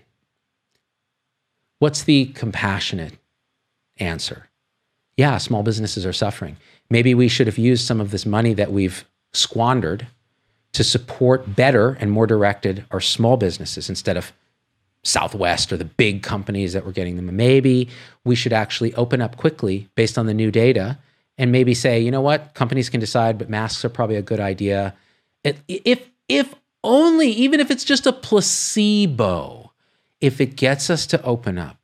What's 1.80 2.04
the 2.04 2.28
compassionate 2.28 3.14
answer? 3.98 4.48
Yeah, 5.18 5.38
small 5.40 5.62
businesses 5.62 6.06
are 6.06 6.14
suffering. 6.14 6.56
Maybe 6.90 7.14
we 7.14 7.28
should 7.28 7.48
have 7.48 7.58
used 7.58 7.86
some 7.86 8.00
of 8.00 8.12
this 8.12 8.26
money 8.26 8.54
that 8.54 8.72
we've 8.72 9.04
squandered 9.34 10.08
to 10.72 10.86
support 10.86 11.54
better 11.54 11.98
and 12.00 12.12
more 12.12 12.28
directed 12.28 12.86
our 12.92 13.02
small 13.02 13.36
businesses 13.36 13.90
instead 13.90 14.16
of 14.16 14.32
Southwest 15.04 15.74
or 15.74 15.78
the 15.78 15.86
big 15.86 16.22
companies 16.24 16.74
that 16.74 16.86
were 16.86 16.92
getting 16.92 17.16
them. 17.16 17.36
Maybe 17.36 17.90
we 18.24 18.36
should 18.36 18.54
actually 18.54 18.94
open 18.96 19.22
up 19.22 19.38
quickly 19.38 19.90
based 19.96 20.18
on 20.18 20.28
the 20.28 20.34
new 20.34 20.52
data 20.52 21.00
and 21.38 21.52
maybe 21.52 21.74
say, 21.74 22.00
you 22.00 22.12
know 22.12 22.22
what, 22.22 22.54
companies 22.54 22.90
can 22.90 23.00
decide, 23.00 23.38
but 23.38 23.50
masks 23.50 23.84
are 23.84 23.90
probably 23.90 24.16
a 24.16 24.22
good 24.22 24.40
idea. 24.40 24.94
If 25.44 26.10
if 26.30 26.54
only, 26.84 27.30
even 27.30 27.60
if 27.60 27.72
it's 27.72 27.84
just 27.84 28.06
a 28.06 28.14
placebo, 28.14 29.72
if 30.20 30.40
it 30.40 30.56
gets 30.56 30.90
us 30.90 31.06
to 31.08 31.22
open 31.24 31.58
up 31.58 31.78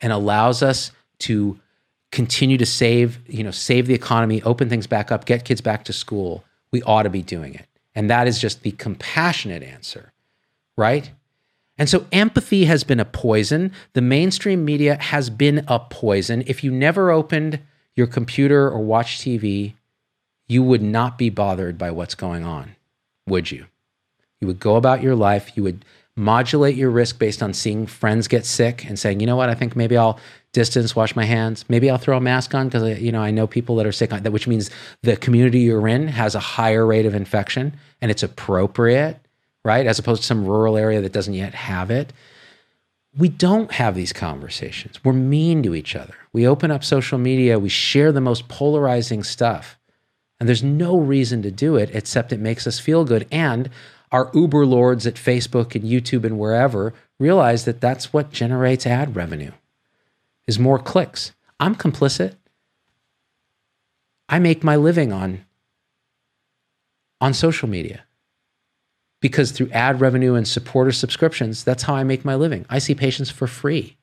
and 0.00 0.12
allows 0.12 0.62
us 0.62 0.90
to 1.20 1.58
continue 2.10 2.58
to 2.58 2.66
save, 2.66 3.20
you 3.28 3.44
know, 3.44 3.50
save 3.50 3.86
the 3.86 3.94
economy, 3.94 4.42
open 4.42 4.68
things 4.68 4.86
back 4.86 5.12
up, 5.12 5.24
get 5.26 5.44
kids 5.44 5.60
back 5.60 5.84
to 5.84 5.92
school, 5.92 6.44
we 6.70 6.82
ought 6.82 7.04
to 7.04 7.10
be 7.10 7.22
doing 7.22 7.54
it. 7.54 7.66
And 7.94 8.10
that 8.10 8.26
is 8.26 8.38
just 8.38 8.62
the 8.62 8.72
compassionate 8.72 9.62
answer, 9.62 10.12
right? 10.76 11.10
And 11.78 11.88
so 11.88 12.06
empathy 12.12 12.66
has 12.66 12.84
been 12.84 13.00
a 13.00 13.04
poison. 13.04 13.72
The 13.94 14.02
mainstream 14.02 14.64
media 14.64 14.96
has 15.00 15.30
been 15.30 15.64
a 15.68 15.78
poison. 15.78 16.44
If 16.46 16.62
you 16.62 16.70
never 16.70 17.10
opened 17.10 17.60
your 17.96 18.06
computer 18.06 18.68
or 18.68 18.80
watched 18.80 19.22
TV, 19.22 19.74
you 20.48 20.62
would 20.62 20.82
not 20.82 21.18
be 21.18 21.30
bothered 21.30 21.78
by 21.78 21.90
what's 21.90 22.14
going 22.14 22.44
on, 22.44 22.76
would 23.26 23.50
you? 23.50 23.66
You 24.40 24.48
would 24.48 24.60
go 24.60 24.76
about 24.76 25.02
your 25.02 25.14
life, 25.14 25.56
you 25.56 25.62
would 25.62 25.84
modulate 26.14 26.76
your 26.76 26.90
risk 26.90 27.18
based 27.18 27.42
on 27.42 27.54
seeing 27.54 27.86
friends 27.86 28.28
get 28.28 28.44
sick 28.44 28.84
and 28.84 28.98
saying, 28.98 29.20
you 29.20 29.26
know 29.26 29.36
what, 29.36 29.48
I 29.48 29.54
think 29.54 29.74
maybe 29.74 29.96
I'll 29.96 30.18
distance, 30.52 30.94
wash 30.94 31.16
my 31.16 31.24
hands. 31.24 31.64
Maybe 31.68 31.90
I'll 31.90 31.98
throw 31.98 32.16
a 32.16 32.20
mask 32.20 32.54
on 32.54 32.68
because 32.68 32.82
uh, 32.82 32.86
you 32.86 33.10
know 33.10 33.22
I 33.22 33.30
know 33.30 33.46
people 33.46 33.76
that 33.76 33.86
are 33.86 33.92
sick. 33.92 34.12
Which 34.12 34.46
means 34.46 34.70
the 35.02 35.16
community 35.16 35.60
you're 35.60 35.88
in 35.88 36.08
has 36.08 36.34
a 36.34 36.40
higher 36.40 36.86
rate 36.86 37.06
of 37.06 37.14
infection, 37.14 37.74
and 38.00 38.10
it's 38.10 38.22
appropriate, 38.22 39.18
right? 39.64 39.86
As 39.86 39.98
opposed 39.98 40.22
to 40.22 40.26
some 40.26 40.46
rural 40.46 40.76
area 40.76 41.00
that 41.00 41.12
doesn't 41.12 41.34
yet 41.34 41.54
have 41.54 41.90
it. 41.90 42.12
We 43.16 43.28
don't 43.28 43.72
have 43.72 43.94
these 43.94 44.12
conversations. 44.12 44.98
We're 45.04 45.12
mean 45.12 45.62
to 45.64 45.74
each 45.74 45.94
other. 45.94 46.14
We 46.32 46.46
open 46.46 46.70
up 46.70 46.82
social 46.82 47.18
media. 47.18 47.58
We 47.58 47.68
share 47.68 48.10
the 48.10 48.20
most 48.20 48.48
polarizing 48.48 49.22
stuff. 49.22 49.78
And 50.40 50.48
there's 50.48 50.62
no 50.62 50.98
reason 50.98 51.42
to 51.42 51.50
do 51.50 51.76
it 51.76 51.90
except 51.94 52.32
it 52.32 52.40
makes 52.40 52.66
us 52.66 52.80
feel 52.80 53.04
good. 53.04 53.28
And 53.30 53.70
our 54.10 54.30
Uber 54.34 54.66
lords 54.66 55.06
at 55.06 55.14
Facebook 55.14 55.74
and 55.74 55.84
YouTube 55.84 56.24
and 56.24 56.38
wherever 56.38 56.94
realize 57.18 57.64
that 57.64 57.80
that's 57.80 58.12
what 58.12 58.32
generates 58.32 58.86
ad 58.86 59.14
revenue 59.14 59.52
is 60.46 60.58
more 60.58 60.78
clicks. 60.78 61.32
I'm 61.60 61.76
complicit. 61.76 62.34
I 64.28 64.38
make 64.38 64.64
my 64.64 64.76
living 64.76 65.12
on 65.12 65.44
on 67.20 67.32
social 67.32 67.68
media. 67.68 68.04
Because 69.22 69.52
through 69.52 69.70
ad 69.70 70.02
revenue 70.02 70.34
and 70.34 70.46
supporter 70.46 70.92
subscriptions, 70.92 71.64
that's 71.64 71.84
how 71.84 71.94
I 71.94 72.04
make 72.04 72.26
my 72.26 72.34
living. 72.34 72.66
I 72.68 72.78
see 72.78 72.94
patients 72.94 73.30
for 73.30 73.46
free. 73.46 73.96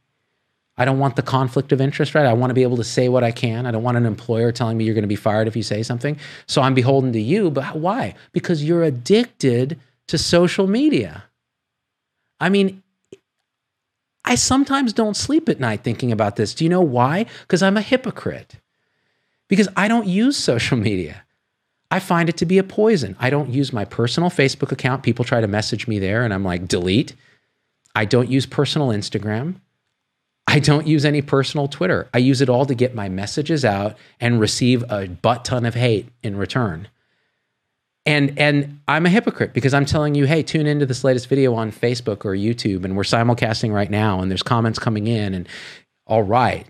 I 0.77 0.86
don't 0.86 0.97
want 0.97 1.17
the 1.17 1.21
conflict 1.21 1.73
of 1.73 1.82
interest, 1.82 2.15
right? 2.15 2.25
I 2.25 2.32
want 2.32 2.51
to 2.51 2.55
be 2.55 2.63
able 2.63 2.77
to 2.77 2.86
say 2.86 3.10
what 3.10 3.23
I 3.23 3.32
can. 3.32 3.65
I 3.65 3.71
don't 3.71 3.84
want 3.84 3.97
an 3.97 4.05
employer 4.05 4.53
telling 4.53 4.77
me 4.77 4.86
you're 4.86 4.93
going 4.95 5.03
to 5.03 5.10
be 5.10 5.17
fired 5.17 5.47
if 5.47 5.58
you 5.58 5.62
say 5.62 5.84
something. 5.84 6.17
So 6.47 6.62
I'm 6.62 6.73
beholden 6.73 7.12
to 7.13 7.21
you. 7.21 7.51
But 7.51 7.75
why? 7.75 8.15
Because 8.32 8.63
you're 8.63 8.84
addicted 8.84 9.77
to 10.08 10.17
social 10.17 10.67
media. 10.67 11.25
I 12.39 12.47
mean, 12.47 12.82
I 14.23 14.36
sometimes 14.36 14.93
don't 14.93 15.17
sleep 15.17 15.49
at 15.49 15.60
night 15.60 15.84
thinking 15.84 16.13
about 16.13 16.38
this. 16.38 16.53
Do 16.53 16.63
you 16.63 16.69
know 16.69 16.82
why? 16.82 17.25
Because 17.41 17.62
I'm 17.62 17.75
a 17.75 17.82
hypocrite. 17.82 18.55
Because 19.49 19.67
I 19.75 19.89
don't 19.89 20.08
use 20.08 20.38
social 20.38 20.77
media. 20.77 21.23
I 21.91 21.99
find 21.99 22.30
it 22.30 22.38
to 22.38 22.45
be 22.45 22.58
a 22.60 22.63
poison. 22.63 23.15
I 23.19 23.30
don't 23.30 23.49
use 23.49 23.73
my 23.73 23.86
personal 23.86 24.30
Facebook 24.30 24.71
account. 24.71 25.04
People 25.04 25.25
try 25.25 25.41
to 25.41 25.47
message 25.47 25.88
me 25.88 25.99
there, 25.99 26.23
and 26.23 26.34
I'm 26.34 26.43
like, 26.43 26.67
delete. 26.67 27.15
I 27.95 28.06
don't 28.06 28.30
use 28.30 28.45
personal 28.45 28.89
Instagram. 28.89 29.56
I 30.47 30.60
don't 30.60 30.88
use 30.88 31.06
any 31.06 31.21
personal 31.21 31.67
Twitter. 31.67 32.10
I 32.13 32.19
use 32.19 32.41
it 32.41 32.49
all 32.49 32.65
to 32.65 32.75
get 32.75 32.95
my 32.95 33.10
messages 33.10 33.63
out 33.63 33.97
and 34.19 34.39
receive 34.39 34.84
a 34.89 35.08
butt 35.08 35.45
ton 35.45 35.65
of 35.65 35.75
hate 35.75 36.10
in 36.23 36.38
return. 36.38 36.88
And 38.06 38.39
and 38.39 38.80
I'm 38.88 39.06
a 39.06 39.10
hypocrite 39.10 39.54
because 39.54 39.73
I'm 39.75 39.86
telling 39.86 40.15
you, 40.15 40.25
hey, 40.25 40.41
tune 40.41 40.65
into 40.65 40.88
this 40.88 41.04
latest 41.04 41.28
video 41.28 41.54
on 41.54 41.71
Facebook 41.71 42.25
or 42.25 42.32
YouTube, 42.36 42.84
and 42.84 42.95
we're 42.95 43.04
simulcasting 43.04 43.71
right 43.71 43.91
now, 43.91 44.21
and 44.21 44.32
there's 44.32 44.41
comments 44.41 44.80
coming 44.80 45.06
in, 45.06 45.36
and 45.36 45.47
all 46.08 46.23
right, 46.23 46.65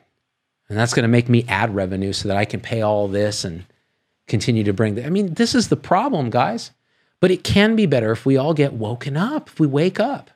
and 0.68 0.78
that's 0.78 0.94
going 0.94 1.04
to 1.04 1.10
make 1.10 1.30
me 1.30 1.46
ad 1.48 1.74
revenue 1.74 2.12
so 2.12 2.28
that 2.28 2.36
I 2.36 2.44
can 2.44 2.60
pay 2.60 2.82
all 2.82 3.08
this 3.08 3.46
and 3.46 3.64
continue 4.30 4.64
to 4.64 4.74
bring. 4.74 4.96
The, 4.96 5.06
I 5.06 5.10
mean, 5.10 5.34
this 5.34 5.54
is 5.54 5.68
the 5.68 5.76
problem, 5.76 6.30
guys. 6.30 6.72
But 7.20 7.32
it 7.32 7.44
can 7.44 7.76
be 7.76 7.86
better 7.86 8.12
if 8.12 8.26
we 8.26 8.38
all 8.38 8.54
get 8.54 8.74
woken 8.74 9.18
up, 9.18 9.50
if 9.50 9.60
we 9.60 9.68
wake 9.68 10.00
up. 10.00 10.32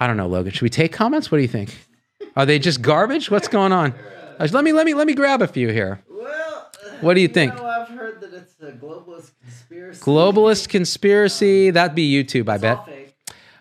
I 0.00 0.06
don't 0.06 0.16
know, 0.16 0.26
Logan. 0.26 0.52
Should 0.52 0.62
we 0.62 0.70
take 0.70 0.92
comments? 0.92 1.30
What 1.30 1.38
do 1.38 1.42
you 1.42 1.48
think? 1.48 1.86
Are 2.34 2.46
they 2.46 2.58
just 2.58 2.82
garbage? 2.82 3.30
What's 3.30 3.48
going 3.48 3.72
on? 3.72 3.94
Let 4.38 4.64
me 4.64 4.72
let 4.72 4.86
me 4.86 4.94
let 4.94 5.06
me 5.06 5.14
grab 5.14 5.42
a 5.42 5.46
few 5.46 5.68
here. 5.68 6.02
Well, 6.08 6.70
what 7.00 7.14
do 7.14 7.20
you, 7.20 7.28
you 7.28 7.34
think? 7.34 7.54
Know, 7.54 7.66
I've 7.66 7.88
heard 7.88 8.20
that 8.22 8.34
it's 8.34 8.54
a 8.60 8.72
globalist 8.72 9.32
conspiracy. 9.40 10.00
Globalist 10.00 10.68
conspiracy. 10.68 11.70
That'd 11.70 11.94
be 11.94 12.10
YouTube, 12.10 12.48
I 12.48 12.58
bet. 12.58 12.80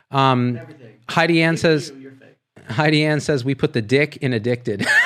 Um, 0.10 0.60
Heidi 1.10 1.44
Ann 1.44 1.58
says. 1.58 1.92
Heidi 2.70 3.04
Ann 3.04 3.20
says 3.20 3.44
we 3.44 3.56
put 3.56 3.74
the 3.74 3.82
dick 3.82 4.18
in 4.18 4.32
addicted. 4.32 4.88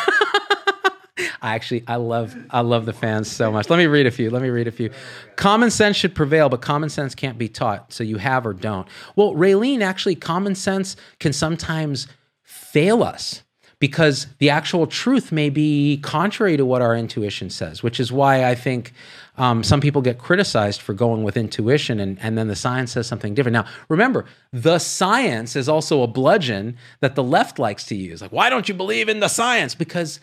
I 1.41 1.55
actually 1.55 1.83
I 1.87 1.95
love 1.95 2.35
I 2.49 2.61
love 2.61 2.85
the 2.85 2.93
fans 2.93 3.29
so 3.29 3.51
much. 3.51 3.69
Let 3.69 3.77
me 3.77 3.87
read 3.87 4.07
a 4.07 4.11
few. 4.11 4.29
Let 4.29 4.41
me 4.41 4.49
read 4.49 4.67
a 4.67 4.71
few. 4.71 4.91
Common 5.35 5.71
sense 5.71 5.95
should 5.95 6.15
prevail, 6.15 6.49
but 6.49 6.61
common 6.61 6.89
sense 6.89 7.15
can't 7.15 7.37
be 7.37 7.47
taught. 7.47 7.93
So 7.93 8.03
you 8.03 8.17
have 8.17 8.45
or 8.45 8.53
don't. 8.53 8.87
Well, 9.15 9.33
Raylene, 9.33 9.81
actually, 9.81 10.15
common 10.15 10.55
sense 10.55 10.95
can 11.19 11.33
sometimes 11.33 12.07
fail 12.43 13.03
us 13.03 13.43
because 13.79 14.27
the 14.39 14.49
actual 14.49 14.87
truth 14.87 15.31
may 15.31 15.49
be 15.49 15.97
contrary 16.01 16.57
to 16.57 16.65
what 16.65 16.81
our 16.81 16.95
intuition 16.95 17.49
says, 17.49 17.83
which 17.83 17.99
is 17.99 18.11
why 18.11 18.43
I 18.43 18.55
think 18.55 18.91
um, 19.37 19.63
some 19.63 19.81
people 19.81 20.01
get 20.01 20.17
criticized 20.17 20.81
for 20.81 20.93
going 20.93 21.23
with 21.23 21.37
intuition 21.37 21.99
and, 21.99 22.17
and 22.19 22.37
then 22.37 22.47
the 22.47 22.55
science 22.55 22.93
says 22.93 23.05
something 23.05 23.35
different. 23.35 23.53
Now, 23.53 23.65
remember, 23.87 24.25
the 24.51 24.79
science 24.79 25.55
is 25.55 25.69
also 25.69 26.01
a 26.01 26.07
bludgeon 26.07 26.75
that 27.01 27.13
the 27.15 27.23
left 27.23 27.59
likes 27.59 27.85
to 27.85 27.95
use. 27.95 28.21
Like, 28.21 28.31
why 28.31 28.49
don't 28.49 28.67
you 28.67 28.73
believe 28.73 29.09
in 29.09 29.19
the 29.19 29.27
science? 29.27 29.75
Because 29.75 30.19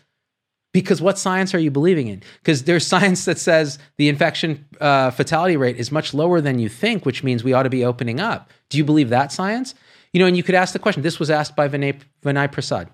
because 0.74 1.00
what 1.00 1.18
science 1.18 1.54
are 1.54 1.58
you 1.58 1.70
believing 1.70 2.08
in? 2.08 2.22
Because 2.42 2.64
there's 2.64 2.86
science 2.94 3.24
that 3.24 3.38
says 3.38 3.78
the 3.96 4.10
infection 4.10 4.66
uh, 4.78 5.10
fatality 5.10 5.56
rate 5.56 5.78
is 5.78 5.90
much 5.90 6.12
lower 6.12 6.42
than 6.42 6.58
you 6.58 6.68
think, 6.68 7.06
which 7.06 7.24
means 7.24 7.42
we 7.42 7.54
ought 7.54 7.62
to 7.62 7.70
be 7.70 7.82
opening 7.82 8.20
up. 8.20 8.50
Do 8.68 8.76
you 8.76 8.84
believe 8.84 9.08
that 9.08 9.32
science? 9.32 9.74
You 10.12 10.20
know, 10.20 10.26
and 10.26 10.36
you 10.36 10.42
could 10.42 10.54
ask 10.54 10.74
the 10.74 10.78
question. 10.78 11.02
This 11.02 11.18
was 11.18 11.30
asked 11.30 11.56
by 11.56 11.68
Vinay, 11.68 11.98
Vinay 12.22 12.52
Prasad 12.52 12.90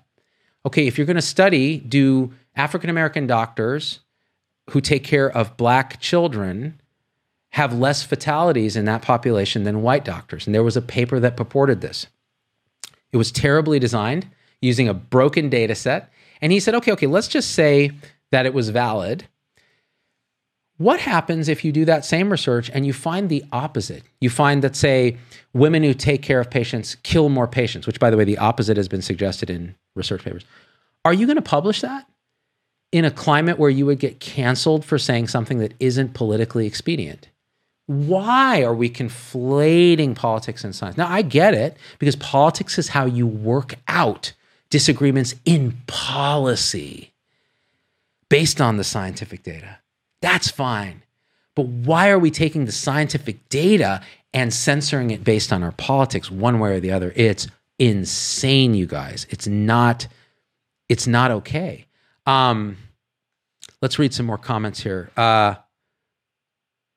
okay, 0.65 0.87
if 0.87 0.97
you're 0.97 1.07
going 1.07 1.15
to 1.15 1.21
study, 1.21 1.79
do 1.79 2.33
African 2.55 2.89
American 2.89 3.27
doctors 3.27 3.99
who 4.69 4.81
take 4.81 5.03
care 5.03 5.29
of 5.29 5.57
black 5.57 5.99
children 5.99 6.79
have 7.49 7.73
less 7.73 8.03
fatalities 8.03 8.75
in 8.75 8.85
that 8.85 9.01
population 9.01 9.63
than 9.63 9.81
white 9.81 10.05
doctors. 10.05 10.45
And 10.45 10.55
there 10.55 10.63
was 10.63 10.77
a 10.77 10.81
paper 10.81 11.19
that 11.19 11.35
purported 11.35 11.81
this. 11.81 12.07
It 13.11 13.17
was 13.17 13.31
terribly 13.31 13.79
designed 13.79 14.27
using 14.61 14.87
a 14.87 14.93
broken 14.93 15.49
data 15.49 15.75
set. 15.75 16.11
And 16.41 16.51
he 16.51 16.59
said, 16.59 16.75
okay, 16.75 16.91
okay, 16.93 17.07
let's 17.07 17.27
just 17.27 17.51
say 17.51 17.91
that 18.31 18.45
it 18.45 18.53
was 18.53 18.69
valid. 18.69 19.27
What 20.77 20.99
happens 20.99 21.47
if 21.47 21.63
you 21.63 21.71
do 21.71 21.85
that 21.85 22.05
same 22.05 22.31
research 22.31 22.71
and 22.73 22.87
you 22.87 22.93
find 22.93 23.29
the 23.29 23.43
opposite? 23.51 24.03
You 24.19 24.31
find 24.31 24.63
that, 24.63 24.75
say, 24.75 25.17
women 25.53 25.83
who 25.83 25.93
take 25.93 26.23
care 26.23 26.39
of 26.39 26.49
patients 26.49 26.95
kill 27.03 27.29
more 27.29 27.47
patients, 27.47 27.85
which, 27.85 27.99
by 27.99 28.09
the 28.09 28.17
way, 28.17 28.23
the 28.23 28.39
opposite 28.39 28.77
has 28.77 28.87
been 28.87 29.03
suggested 29.03 29.51
in 29.51 29.75
research 29.95 30.23
papers. 30.23 30.43
Are 31.05 31.13
you 31.13 31.27
going 31.27 31.35
to 31.35 31.41
publish 31.43 31.81
that 31.81 32.07
in 32.91 33.05
a 33.05 33.11
climate 33.11 33.59
where 33.59 33.69
you 33.69 33.85
would 33.85 33.99
get 33.99 34.19
canceled 34.19 34.83
for 34.83 34.97
saying 34.97 35.27
something 35.27 35.59
that 35.59 35.75
isn't 35.79 36.15
politically 36.15 36.65
expedient? 36.65 37.29
Why 37.85 38.63
are 38.63 38.73
we 38.73 38.89
conflating 38.89 40.15
politics 40.15 40.63
and 40.63 40.73
science? 40.73 40.97
Now, 40.97 41.07
I 41.09 41.21
get 41.21 41.53
it 41.53 41.77
because 41.99 42.15
politics 42.15 42.79
is 42.79 42.87
how 42.87 43.05
you 43.05 43.27
work 43.27 43.75
out 43.87 44.33
disagreements 44.71 45.35
in 45.45 45.77
policy 45.85 47.13
based 48.29 48.59
on 48.59 48.77
the 48.77 48.83
scientific 48.83 49.43
data. 49.43 49.77
That's 50.21 50.49
fine. 50.49 51.03
But 51.55 51.67
why 51.67 52.09
are 52.09 52.17
we 52.17 52.31
taking 52.31 52.65
the 52.65 52.71
scientific 52.71 53.47
data 53.49 54.01
and 54.33 54.53
censoring 54.53 55.11
it 55.11 55.23
based 55.23 55.51
on 55.53 55.61
our 55.61 55.73
politics 55.73 56.31
one 56.31 56.59
way 56.59 56.77
or 56.77 56.79
the 56.79 56.91
other? 56.91 57.13
It's 57.15 57.47
insane, 57.77 58.73
you 58.73 58.87
guys. 58.87 59.27
It's 59.29 59.47
not 59.47 60.07
it's 60.87 61.07
not 61.07 61.31
okay. 61.31 61.85
Um, 62.25 62.77
let's 63.81 63.97
read 63.97 64.13
some 64.13 64.25
more 64.25 64.37
comments 64.37 64.81
here. 64.81 65.09
Uh, 65.15 65.55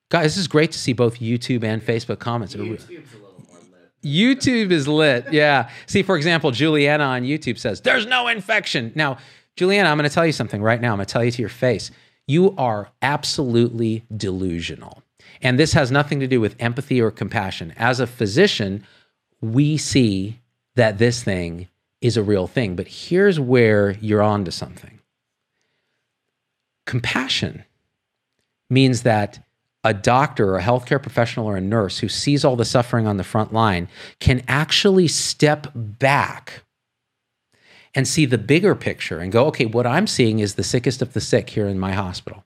guys, 0.09 0.35
this 0.35 0.37
is 0.37 0.47
great 0.49 0.73
to 0.73 0.79
see 0.79 0.91
both 0.91 1.19
YouTube 1.19 1.63
and 1.63 1.81
Facebook 1.81 2.19
comments. 2.19 2.55
YouTube's 2.55 2.89
a 2.89 3.17
little 3.17 3.43
more 3.47 3.57
lit. 3.59 3.94
YouTube 4.05 4.71
is 4.71 4.87
lit. 4.87 5.31
Yeah. 5.33 5.69
See, 5.87 6.03
for 6.03 6.15
example, 6.15 6.51
Juliana 6.51 7.03
on 7.03 7.23
YouTube 7.23 7.57
says, 7.57 7.81
There's 7.81 8.05
no 8.05 8.27
infection. 8.27 8.91
Now, 8.95 9.17
Juliana, 9.55 9.89
I'm 9.89 9.97
going 9.97 10.09
to 10.09 10.13
tell 10.13 10.25
you 10.25 10.31
something 10.31 10.61
right 10.61 10.79
now. 10.79 10.91
I'm 10.91 10.97
going 10.97 11.05
to 11.07 11.11
tell 11.11 11.23
you 11.23 11.31
to 11.31 11.41
your 11.41 11.49
face. 11.49 11.91
You 12.27 12.53
are 12.57 12.89
absolutely 13.01 14.03
delusional. 14.15 15.01
And 15.41 15.59
this 15.59 15.73
has 15.73 15.91
nothing 15.91 16.19
to 16.19 16.27
do 16.27 16.39
with 16.39 16.55
empathy 16.59 17.01
or 17.01 17.11
compassion. 17.11 17.73
As 17.77 17.99
a 17.99 18.07
physician, 18.07 18.85
we 19.41 19.77
see 19.77 20.39
that 20.75 20.97
this 20.97 21.23
thing 21.23 21.67
is 22.01 22.17
a 22.17 22.23
real 22.23 22.47
thing. 22.47 22.75
But 22.75 22.87
here's 22.87 23.39
where 23.39 23.91
you're 24.01 24.21
on 24.21 24.45
to 24.45 24.51
something 24.51 24.99
compassion 26.85 27.63
means 28.69 29.01
that 29.01 29.44
a 29.85 29.93
doctor 29.93 30.49
or 30.49 30.57
a 30.57 30.63
healthcare 30.63 31.01
professional 31.01 31.45
or 31.45 31.55
a 31.55 31.61
nurse 31.61 31.99
who 31.99 32.09
sees 32.09 32.43
all 32.43 32.55
the 32.55 32.65
suffering 32.65 33.05
on 33.05 33.17
the 33.17 33.23
front 33.23 33.53
line 33.53 33.87
can 34.19 34.43
actually 34.47 35.07
step 35.07 35.67
back 35.75 36.63
and 37.93 38.07
see 38.07 38.25
the 38.25 38.39
bigger 38.39 38.73
picture 38.73 39.19
and 39.19 39.31
go, 39.31 39.45
okay, 39.45 39.65
what 39.65 39.85
I'm 39.85 40.07
seeing 40.07 40.39
is 40.39 40.55
the 40.55 40.63
sickest 40.63 41.03
of 41.03 41.13
the 41.13 41.21
sick 41.21 41.51
here 41.51 41.67
in 41.67 41.77
my 41.77 41.93
hospital. 41.93 42.43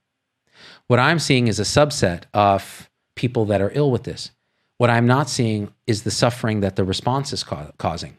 What 0.88 1.00
I'm 1.00 1.18
seeing 1.18 1.48
is 1.48 1.60
a 1.60 1.64
subset 1.64 2.24
of 2.34 2.90
people 3.16 3.46
that 3.46 3.62
are 3.62 3.72
ill 3.74 3.90
with 3.90 4.04
this. 4.04 4.32
What 4.78 4.90
I'm 4.90 5.08
not 5.08 5.30
seeing 5.30 5.74
is 5.88 6.04
the 6.04 6.12
suffering 6.12 6.60
that 6.60 6.76
the 6.76 6.84
response 6.84 7.32
is 7.32 7.46
ca- 7.46 7.72
causing. 7.78 8.18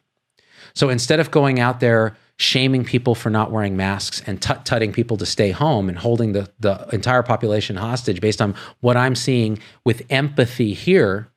So 0.72 0.88
instead 0.88 1.20
of 1.20 1.30
going 1.30 1.60
out 1.60 1.80
there 1.80 2.16
shaming 2.40 2.86
people 2.86 3.14
for 3.14 3.28
not 3.28 3.50
wearing 3.50 3.76
masks 3.76 4.22
and 4.26 4.40
tut 4.40 4.64
tutting 4.64 4.94
people 4.94 5.18
to 5.18 5.26
stay 5.26 5.50
home 5.50 5.90
and 5.90 5.98
holding 5.98 6.32
the, 6.32 6.50
the 6.58 6.88
entire 6.90 7.22
population 7.22 7.76
hostage 7.76 8.18
based 8.18 8.40
on 8.40 8.54
what 8.80 8.96
I'm 8.96 9.14
seeing 9.14 9.58
with 9.84 10.06
empathy 10.08 10.72
here, 10.72 11.28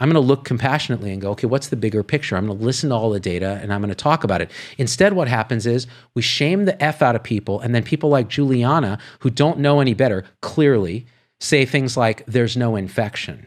I'm 0.00 0.10
going 0.10 0.20
to 0.20 0.26
look 0.26 0.44
compassionately 0.44 1.12
and 1.12 1.22
go, 1.22 1.30
okay, 1.30 1.46
what's 1.46 1.68
the 1.68 1.76
bigger 1.76 2.02
picture? 2.02 2.36
I'm 2.36 2.48
going 2.48 2.58
to 2.58 2.64
listen 2.64 2.88
to 2.88 2.96
all 2.96 3.10
the 3.10 3.20
data 3.20 3.60
and 3.62 3.72
I'm 3.72 3.80
going 3.80 3.90
to 3.90 3.94
talk 3.94 4.24
about 4.24 4.42
it. 4.42 4.50
Instead, 4.78 5.12
what 5.12 5.28
happens 5.28 5.64
is 5.64 5.86
we 6.14 6.22
shame 6.22 6.64
the 6.64 6.82
F 6.82 7.02
out 7.02 7.14
of 7.14 7.22
people, 7.22 7.60
and 7.60 7.72
then 7.72 7.84
people 7.84 8.10
like 8.10 8.26
Juliana, 8.26 8.98
who 9.20 9.30
don't 9.30 9.60
know 9.60 9.78
any 9.78 9.94
better, 9.94 10.24
clearly 10.40 11.06
say 11.38 11.66
things 11.66 11.96
like, 11.96 12.26
there's 12.26 12.56
no 12.56 12.74
infection. 12.74 13.46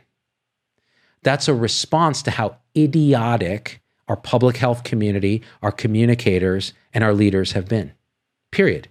That's 1.24 1.50
a 1.50 1.54
response 1.54 2.21
to 2.21 2.32
how 2.32 2.56
idiotic 2.76 3.81
our 4.08 4.16
public 4.16 4.58
health 4.58 4.84
community, 4.84 5.42
our 5.62 5.72
communicators, 5.72 6.74
and 6.94 7.04
our 7.04 7.14
leaders 7.14 7.54
have 7.54 7.68
been. 7.68 7.92
Period. 8.52 8.88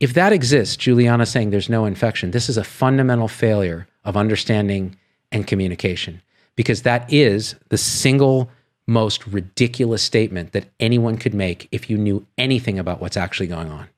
If 0.00 0.14
that 0.14 0.32
exists, 0.32 0.76
Juliana 0.76 1.26
saying 1.26 1.50
there's 1.50 1.68
no 1.68 1.84
infection, 1.84 2.32
this 2.32 2.48
is 2.48 2.56
a 2.56 2.64
fundamental 2.64 3.28
failure 3.28 3.86
of 4.04 4.16
understanding 4.16 4.96
and 5.30 5.46
communication 5.46 6.22
because 6.56 6.82
that 6.82 7.10
is 7.12 7.54
the 7.68 7.78
single 7.78 8.50
most 8.86 9.26
ridiculous 9.26 10.02
statement 10.02 10.52
that 10.52 10.66
anyone 10.80 11.16
could 11.16 11.34
make 11.34 11.68
if 11.70 11.88
you 11.88 11.96
knew 11.96 12.26
anything 12.36 12.78
about 12.78 13.00
what's 13.00 13.16
actually 13.16 13.46
going 13.46 13.70
on. 13.70 13.88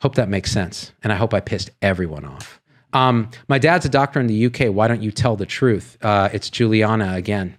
Hope 0.00 0.16
that 0.16 0.28
makes 0.28 0.50
sense. 0.50 0.92
And 1.02 1.12
I 1.12 1.16
hope 1.16 1.32
I 1.32 1.40
pissed 1.40 1.70
everyone 1.80 2.24
off. 2.24 2.60
Um, 2.92 3.30
my 3.48 3.58
dad's 3.58 3.86
a 3.86 3.88
doctor 3.88 4.20
in 4.20 4.26
the 4.26 4.46
UK. 4.46 4.74
Why 4.74 4.88
don't 4.88 5.02
you 5.02 5.12
tell 5.12 5.36
the 5.36 5.46
truth? 5.46 5.96
Uh, 6.02 6.28
it's 6.32 6.50
Juliana 6.50 7.14
again. 7.14 7.56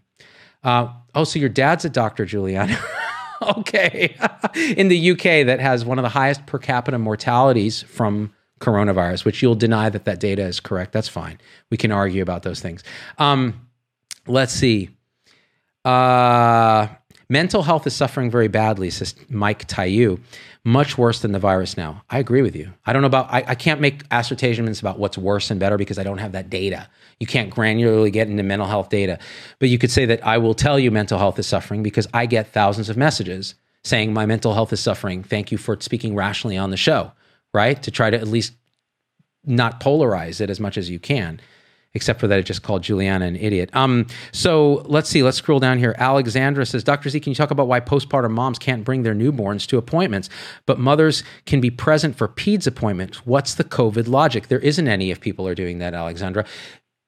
Uh, 0.63 0.93
oh, 1.15 1.23
so 1.23 1.39
your 1.39 1.49
dad's 1.49 1.86
a 1.86 1.89
doctor, 1.89 2.26
Juliana. 2.26 2.78
okay. 3.58 4.15
in 4.78 4.88
the 4.88 5.12
UK, 5.12 5.45
that 5.45 5.60
has 5.60 5.86
one 5.86 5.99
of 5.99 6.04
the 6.04 6.10
highest 6.10 6.45
per 6.45 6.60
capita 6.60 6.97
mortalities 6.97 7.82
from 7.82 8.34
coronavirus, 8.60 9.26
which 9.26 9.41
you'll 9.41 9.56
deny 9.56 9.89
that 9.89 10.06
that 10.06 10.19
data 10.19 10.43
is 10.43 10.60
correct. 10.60 10.93
That's 10.93 11.10
fine. 11.10 11.39
We 11.69 11.78
can 11.78 11.91
argue 11.91 12.21
about 12.21 12.43
those 12.43 12.62
things. 12.62 12.84
Um, 13.17 13.67
let's 14.26 14.54
see. 14.54 14.89
Uh, 15.84 16.88
mental 17.30 17.63
health 17.63 17.86
is 17.86 17.93
suffering 17.93 18.32
very 18.32 18.47
badly, 18.47 18.89
says 18.89 19.15
Mike 19.30 19.67
Tayu. 19.67 20.19
Much 20.63 20.97
worse 20.97 21.19
than 21.19 21.34
the 21.34 21.39
virus 21.39 21.76
now. 21.76 22.04
I 22.10 22.19
agree 22.19 22.41
with 22.41 22.56
you. 22.56 22.73
I 22.86 22.93
don't 22.93 23.02
know 23.02 23.08
about, 23.08 23.28
I, 23.30 23.43
I 23.47 23.56
can't 23.56 23.82
make 23.82 24.04
assertions 24.12 24.80
about 24.80 24.97
what's 24.97 25.17
worse 25.17 25.52
and 25.52 25.60
better 25.60 25.78
because 25.78 25.99
I 25.99 26.04
don't 26.04 26.19
have 26.19 26.32
that 26.32 26.49
data. 26.49 26.88
You 27.24 27.28
can't 27.28 27.50
granularly 27.50 28.12
get 28.12 28.28
into 28.28 28.44
mental 28.44 28.68
health 28.68 28.90
data. 28.90 29.18
But 29.60 29.70
you 29.70 29.78
could 29.78 29.92
say 29.92 30.06
that 30.08 30.28
I 30.28 30.38
will 30.40 30.54
tell 30.54 30.78
you 30.78 30.92
mental 30.92 31.18
health 31.18 31.40
is 31.40 31.48
suffering 31.48 31.82
because 31.82 32.06
I 32.14 32.26
get 32.26 32.52
thousands 32.52 32.90
of 32.90 32.98
messages 32.98 33.56
saying 33.86 34.12
my 34.12 34.26
mental 34.26 34.54
health 34.54 34.74
is 34.74 34.82
suffering. 34.82 35.24
Thank 35.24 35.50
you 35.50 35.58
for 35.58 35.80
speaking 35.80 36.16
rationally 36.16 36.58
on 36.58 36.70
the 36.70 36.76
show, 36.76 37.14
right? 37.54 37.82
To 37.82 37.92
try 37.92 38.10
to 38.10 38.18
at 38.18 38.28
least 38.28 38.52
not 39.46 39.80
polarize 39.80 40.42
it 40.42 40.50
as 40.50 40.60
much 40.60 40.78
as 40.78 40.90
you 40.90 41.00
can 41.00 41.40
except 41.94 42.20
for 42.20 42.28
that 42.28 42.40
it 42.40 42.44
just 42.44 42.64
called 42.64 42.82
Juliana 42.82 43.26
an 43.26 43.36
idiot. 43.36 43.70
Um, 43.74 44.08
so 44.32 44.84
let's 44.86 45.10
see, 45.10 45.24
let's 45.24 45.38
scroll 45.38 45.60
down 45.60 45.78
here. 45.78 45.96
Alexandra 45.98 46.66
says, 46.66 46.84
Dr. 46.84 47.10
Z, 47.10 47.20
can 47.20 47.32
you 47.32 47.36
talk 47.36 47.52
about 47.52 47.68
why 47.68 47.80
postpartum 47.80 48.32
moms 48.32 48.60
can't 48.60 48.84
bring 48.84 49.04
their 49.04 49.14
newborns 49.14 49.68
to 49.68 49.78
appointments, 49.78 50.30
but 50.66 50.80
mothers 50.80 51.24
can 51.46 51.62
be 51.62 51.70
present 51.70 52.16
for 52.16 52.28
PEDS 52.28 52.68
appointments? 52.68 53.26
What's 53.26 53.56
the 53.56 53.64
COVID 53.64 54.08
logic? 54.08 54.48
There 54.48 54.60
isn't 54.60 54.88
any 54.88 55.12
if 55.12 55.22
people 55.22 55.48
are 55.48 55.56
doing 55.56 55.80
that, 55.80 55.94
Alexandra. 55.94 56.46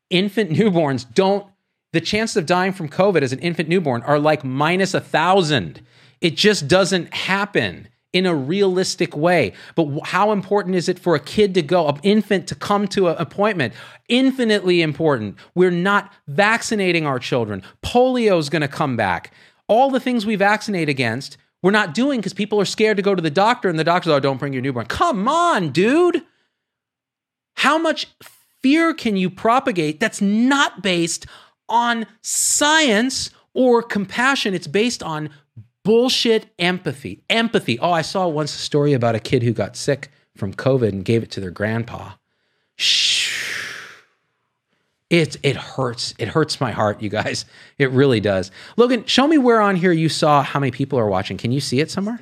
Infant 0.10 0.52
newborns 0.52 1.12
don't, 1.14 1.48
the 1.94 2.02
chances 2.02 2.38
of 2.38 2.46
dying 2.46 2.74
from 2.74 2.90
COVID 2.90 3.22
as 3.22 3.34
an 3.34 3.40
infant 3.40 3.70
newborn 3.70 4.02
are 4.04 4.20
like 4.20 4.44
minus 4.44 4.94
a 4.94 5.00
thousand. 5.00 5.82
It 6.22 6.36
just 6.36 6.68
doesn't 6.68 7.14
happen 7.14 7.88
in 8.14 8.26
a 8.26 8.34
realistic 8.34 9.16
way. 9.16 9.52
But 9.76 9.88
how 10.06 10.32
important 10.32 10.76
is 10.76 10.88
it 10.88 10.98
for 10.98 11.16
a 11.16 11.20
kid 11.20 11.54
to 11.56 11.62
go, 11.62 11.88
an 11.88 12.00
infant 12.02 12.48
to 12.48 12.56
come 12.56 12.88
to 12.90 13.10
an 13.10 13.18
appointment? 13.18 13.74
Infinitely 14.08 14.82
important. 14.82 15.38
We're 15.54 15.70
not 15.70 16.14
vaccinating 16.28 17.06
our 17.06 17.20
children. 17.20 17.62
Polio 17.84 18.40
is 18.40 18.50
going 18.50 18.62
to 18.62 18.70
come 18.70 18.96
back. 18.96 19.34
All 19.68 19.92
the 19.92 20.00
things 20.00 20.26
we 20.26 20.36
vaccinate 20.38 20.88
against, 20.88 21.38
we're 21.62 21.72
not 21.72 21.94
doing 21.94 22.22
because 22.22 22.34
people 22.34 22.62
are 22.62 22.66
scared 22.66 22.98
to 22.98 23.04
go 23.04 23.16
to 23.16 23.22
the 23.22 23.30
doctor, 23.30 23.68
and 23.68 23.78
the 23.78 23.84
doctor's, 23.84 24.14
oh, 24.14 24.20
don't 24.20 24.40
bring 24.40 24.54
your 24.54 24.62
newborn. 24.62 24.86
Come 24.86 25.28
on, 25.28 25.72
dude. 25.72 26.24
How 27.56 27.78
much 27.78 28.08
fear 28.66 28.96
can 28.96 29.16
you 29.16 29.30
propagate 29.30 30.00
that's 30.00 30.22
not 30.22 30.82
based 30.82 31.28
on 31.70 32.08
science 32.24 33.30
or 33.54 33.84
compassion? 33.84 34.56
It's 34.56 34.66
based 34.66 35.04
on 35.04 35.30
bullshit 35.84 36.48
empathy. 36.58 37.22
Empathy. 37.30 37.78
Oh, 37.78 37.92
I 37.92 38.02
saw 38.02 38.28
once 38.28 38.56
a 38.56 38.58
story 38.58 38.94
about 38.94 39.14
a 39.14 39.20
kid 39.20 39.44
who 39.44 39.54
got 39.54 39.76
sick 39.76 40.10
from 40.36 40.52
COVID 40.52 40.90
and 40.90 41.06
gave 41.06 41.22
it 41.22 41.30
to 41.30 41.40
their 41.40 41.52
grandpa. 41.52 42.14
Shh. 42.76 43.70
It 45.12 45.38
it 45.44 45.56
hurts. 45.56 46.16
It 46.18 46.30
hurts 46.30 46.60
my 46.60 46.72
heart, 46.72 47.04
you 47.04 47.10
guys. 47.10 47.46
It 47.78 47.92
really 47.92 48.20
does. 48.20 48.50
Logan, 48.78 49.06
show 49.06 49.28
me 49.28 49.38
where 49.38 49.62
on 49.62 49.76
here 49.76 49.92
you 49.92 50.10
saw 50.10 50.42
how 50.42 50.60
many 50.60 50.72
people 50.72 50.98
are 50.98 51.08
watching. 51.08 51.38
Can 51.38 51.52
you 51.52 51.62
see 51.62 51.82
it 51.82 51.92
somewhere? 51.92 52.20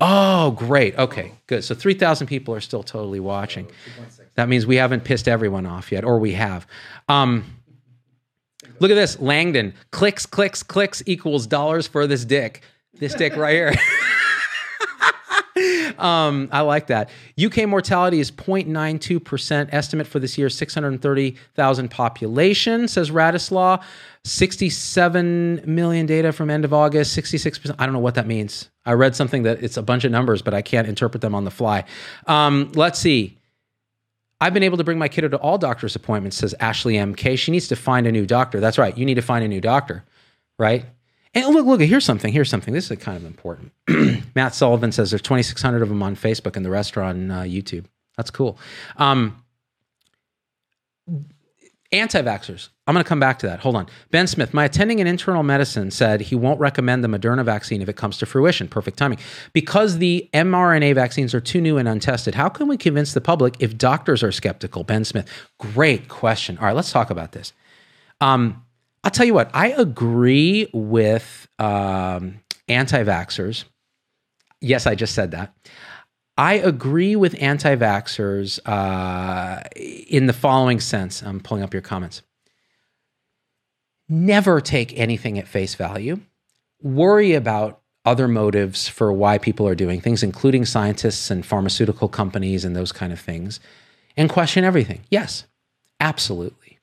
Oh, 0.00 0.50
great. 0.50 0.98
Okay, 0.98 1.32
good. 1.46 1.64
So 1.64 1.74
3,000 1.74 2.26
people 2.26 2.52
are 2.52 2.60
still 2.60 2.82
totally 2.82 3.20
watching. 3.20 3.66
That 4.36 4.48
means 4.48 4.66
we 4.66 4.76
haven't 4.76 5.04
pissed 5.04 5.28
everyone 5.28 5.66
off 5.66 5.90
yet, 5.90 6.04
or 6.04 6.18
we 6.18 6.32
have. 6.32 6.66
Um, 7.08 7.44
Look 8.80 8.90
at 8.90 8.94
this, 8.94 9.18
Langdon. 9.20 9.74
Clicks, 9.90 10.26
clicks, 10.26 10.62
clicks 10.62 11.02
equals 11.06 11.46
dollars 11.46 11.86
for 11.86 12.06
this 12.06 12.24
dick. 12.24 12.62
This 12.98 13.14
dick 13.14 13.36
right 13.36 13.54
here. 13.54 13.74
um, 15.98 16.48
I 16.52 16.60
like 16.62 16.88
that. 16.88 17.10
UK 17.42 17.66
mortality 17.68 18.20
is 18.20 18.30
0.92%. 18.30 19.68
Estimate 19.72 20.06
for 20.06 20.18
this 20.18 20.36
year 20.36 20.48
630,000 20.48 21.90
population, 21.90 22.88
says 22.88 23.10
Radislaw. 23.10 23.82
67 24.24 25.62
million 25.66 26.04
data 26.04 26.32
from 26.32 26.50
end 26.50 26.64
of 26.64 26.72
August, 26.74 27.16
66%. 27.16 27.76
I 27.78 27.86
don't 27.86 27.92
know 27.92 28.00
what 28.00 28.16
that 28.16 28.26
means. 28.26 28.70
I 28.84 28.92
read 28.92 29.14
something 29.14 29.44
that 29.44 29.62
it's 29.62 29.76
a 29.76 29.82
bunch 29.82 30.04
of 30.04 30.10
numbers, 30.10 30.42
but 30.42 30.52
I 30.52 30.62
can't 30.62 30.88
interpret 30.88 31.20
them 31.20 31.34
on 31.34 31.44
the 31.44 31.50
fly. 31.50 31.84
Um, 32.26 32.72
let's 32.74 32.98
see. 32.98 33.38
I've 34.40 34.52
been 34.52 34.62
able 34.62 34.76
to 34.76 34.84
bring 34.84 34.98
my 34.98 35.08
kiddo 35.08 35.28
to 35.28 35.38
all 35.38 35.58
doctor's 35.58 35.96
appointments, 35.96 36.36
says 36.36 36.54
Ashley 36.60 36.94
MK. 36.94 37.38
She 37.38 37.50
needs 37.50 37.68
to 37.68 37.76
find 37.76 38.06
a 38.06 38.12
new 38.12 38.26
doctor. 38.26 38.60
That's 38.60 38.78
right. 38.78 38.96
You 38.96 39.06
need 39.06 39.14
to 39.14 39.22
find 39.22 39.44
a 39.44 39.48
new 39.48 39.60
doctor, 39.60 40.04
right? 40.58 40.84
And 41.34 41.54
look, 41.54 41.66
look, 41.66 41.80
here's 41.80 42.04
something. 42.04 42.32
Here's 42.32 42.48
something. 42.48 42.72
This 42.72 42.90
is 42.90 42.98
kind 42.98 43.16
of 43.16 43.24
important. 43.24 43.72
Matt 44.34 44.54
Sullivan 44.54 44.92
says 44.92 45.10
there's 45.10 45.22
2,600 45.22 45.82
of 45.82 45.88
them 45.88 46.02
on 46.02 46.16
Facebook 46.16 46.56
and 46.56 46.64
the 46.64 46.70
rest 46.70 46.96
are 46.96 47.02
on 47.02 47.30
uh, 47.30 47.42
YouTube. 47.42 47.84
That's 48.16 48.30
cool. 48.30 48.58
Um, 48.96 49.42
Anti 51.92 52.20
vaxxers. 52.22 52.68
I'm 52.86 52.94
going 52.94 53.04
to 53.04 53.08
come 53.08 53.20
back 53.20 53.38
to 53.40 53.46
that. 53.46 53.60
Hold 53.60 53.76
on. 53.76 53.86
Ben 54.10 54.26
Smith, 54.26 54.54
my 54.54 54.64
attending 54.64 54.98
in 54.98 55.06
internal 55.06 55.42
medicine 55.42 55.90
said 55.90 56.20
he 56.20 56.34
won't 56.34 56.58
recommend 56.60 57.04
the 57.04 57.08
Moderna 57.08 57.44
vaccine 57.44 57.82
if 57.82 57.88
it 57.88 57.96
comes 57.96 58.18
to 58.18 58.26
fruition. 58.26 58.68
Perfect 58.68 58.96
timing. 58.96 59.18
Because 59.52 59.98
the 59.98 60.28
mRNA 60.34 60.94
vaccines 60.94 61.34
are 61.34 61.40
too 61.40 61.60
new 61.60 61.78
and 61.78 61.88
untested, 61.88 62.34
how 62.34 62.48
can 62.48 62.68
we 62.68 62.76
convince 62.76 63.12
the 63.12 63.20
public 63.20 63.56
if 63.60 63.76
doctors 63.76 64.22
are 64.22 64.32
skeptical? 64.32 64.84
Ben 64.84 65.04
Smith, 65.04 65.28
great 65.58 66.08
question. 66.08 66.58
All 66.58 66.64
right, 66.64 66.76
let's 66.76 66.92
talk 66.92 67.10
about 67.10 67.32
this. 67.32 67.52
Um, 68.20 68.64
I'll 69.04 69.10
tell 69.10 69.26
you 69.26 69.34
what, 69.34 69.50
I 69.54 69.68
agree 69.68 70.68
with 70.72 71.48
um, 71.58 72.40
anti 72.68 73.04
vaxxers. 73.04 73.64
Yes, 74.60 74.86
I 74.86 74.94
just 74.94 75.14
said 75.14 75.32
that. 75.32 75.54
I 76.36 76.54
agree 76.54 77.16
with 77.16 77.40
anti 77.40 77.76
vaxxers 77.76 78.60
uh, 78.66 79.62
in 79.74 80.26
the 80.26 80.32
following 80.32 80.80
sense. 80.80 81.22
I'm 81.22 81.40
pulling 81.40 81.62
up 81.62 81.72
your 81.72 81.82
comments. 81.82 82.22
Never 84.08 84.60
take 84.60 84.96
anything 84.98 85.38
at 85.38 85.48
face 85.48 85.74
value. 85.74 86.20
Worry 86.82 87.32
about 87.34 87.80
other 88.04 88.28
motives 88.28 88.86
for 88.86 89.12
why 89.12 89.38
people 89.38 89.66
are 89.66 89.74
doing 89.74 90.00
things, 90.00 90.22
including 90.22 90.64
scientists 90.64 91.30
and 91.30 91.44
pharmaceutical 91.44 92.08
companies 92.08 92.64
and 92.64 92.76
those 92.76 92.92
kind 92.92 93.12
of 93.12 93.18
things, 93.18 93.58
and 94.16 94.30
question 94.30 94.62
everything. 94.62 95.00
Yes, 95.10 95.44
absolutely. 95.98 96.78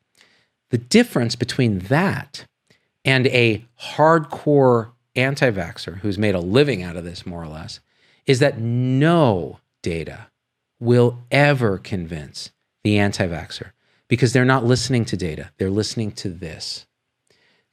The 0.72 0.78
difference 0.80 1.36
between 1.36 1.80
that 1.80 2.46
and 3.06 3.28
a 3.28 3.66
hardcore 3.80 4.92
anti 5.16 5.52
vaxxer 5.52 6.00
who's 6.00 6.18
made 6.18 6.36
a 6.36 6.40
living 6.40 6.82
out 6.82 6.98
of 6.98 7.06
this, 7.06 7.26
more 7.26 7.44
or 7.44 7.48
less, 7.48 7.80
is 8.26 8.40
that 8.40 8.60
no 8.60 9.60
data 9.82 10.28
will 10.80 11.20
ever 11.32 11.78
convince 11.78 12.52
the 12.84 12.98
anti 12.98 13.28
vaxxer 13.28 13.72
because 14.08 14.34
they're 14.34 14.46
not 14.46 14.66
listening 14.66 15.06
to 15.06 15.18
data, 15.18 15.52
they're 15.58 15.70
listening 15.70 16.12
to 16.12 16.30
this. 16.30 16.86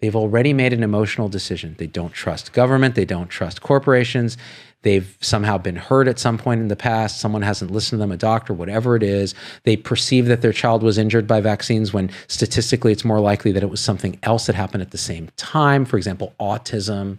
They've 0.00 0.16
already 0.16 0.54
made 0.54 0.72
an 0.72 0.82
emotional 0.82 1.28
decision. 1.28 1.74
They 1.78 1.86
don't 1.86 2.14
trust 2.14 2.52
government, 2.52 2.94
they 2.94 3.04
don't 3.04 3.28
trust 3.28 3.60
corporations. 3.60 4.38
They've 4.82 5.14
somehow 5.20 5.58
been 5.58 5.76
hurt 5.76 6.08
at 6.08 6.18
some 6.18 6.38
point 6.38 6.62
in 6.62 6.68
the 6.68 6.76
past. 6.76 7.20
Someone 7.20 7.42
hasn't 7.42 7.70
listened 7.70 7.98
to 7.98 8.02
them, 8.02 8.12
a 8.12 8.16
doctor, 8.16 8.54
whatever 8.54 8.96
it 8.96 9.02
is. 9.02 9.34
They 9.64 9.76
perceive 9.76 10.24
that 10.26 10.40
their 10.40 10.54
child 10.54 10.82
was 10.82 10.96
injured 10.96 11.26
by 11.26 11.42
vaccines 11.42 11.92
when 11.92 12.10
statistically 12.28 12.92
it's 12.92 13.04
more 13.04 13.20
likely 13.20 13.52
that 13.52 13.62
it 13.62 13.68
was 13.68 13.80
something 13.80 14.18
else 14.22 14.46
that 14.46 14.54
happened 14.54 14.82
at 14.82 14.90
the 14.90 14.96
same 14.96 15.28
time, 15.36 15.84
for 15.84 15.98
example, 15.98 16.32
autism. 16.40 17.18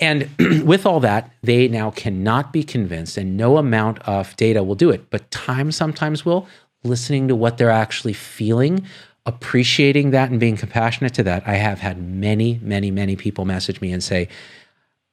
And 0.00 0.30
with 0.66 0.86
all 0.86 1.00
that, 1.00 1.30
they 1.42 1.68
now 1.68 1.90
cannot 1.90 2.52
be 2.52 2.64
convinced, 2.64 3.16
and 3.16 3.36
no 3.36 3.58
amount 3.58 4.00
of 4.00 4.34
data 4.36 4.62
will 4.62 4.74
do 4.74 4.90
it. 4.90 5.10
But 5.10 5.30
time 5.30 5.70
sometimes 5.70 6.24
will, 6.24 6.48
listening 6.82 7.28
to 7.28 7.36
what 7.36 7.58
they're 7.58 7.70
actually 7.70 8.14
feeling, 8.14 8.86
appreciating 9.26 10.10
that, 10.10 10.30
and 10.30 10.40
being 10.40 10.56
compassionate 10.56 11.14
to 11.14 11.22
that. 11.24 11.46
I 11.46 11.54
have 11.54 11.78
had 11.80 12.02
many, 12.02 12.58
many, 12.62 12.90
many 12.90 13.16
people 13.16 13.44
message 13.44 13.80
me 13.80 13.92
and 13.92 14.02
say, 14.02 14.28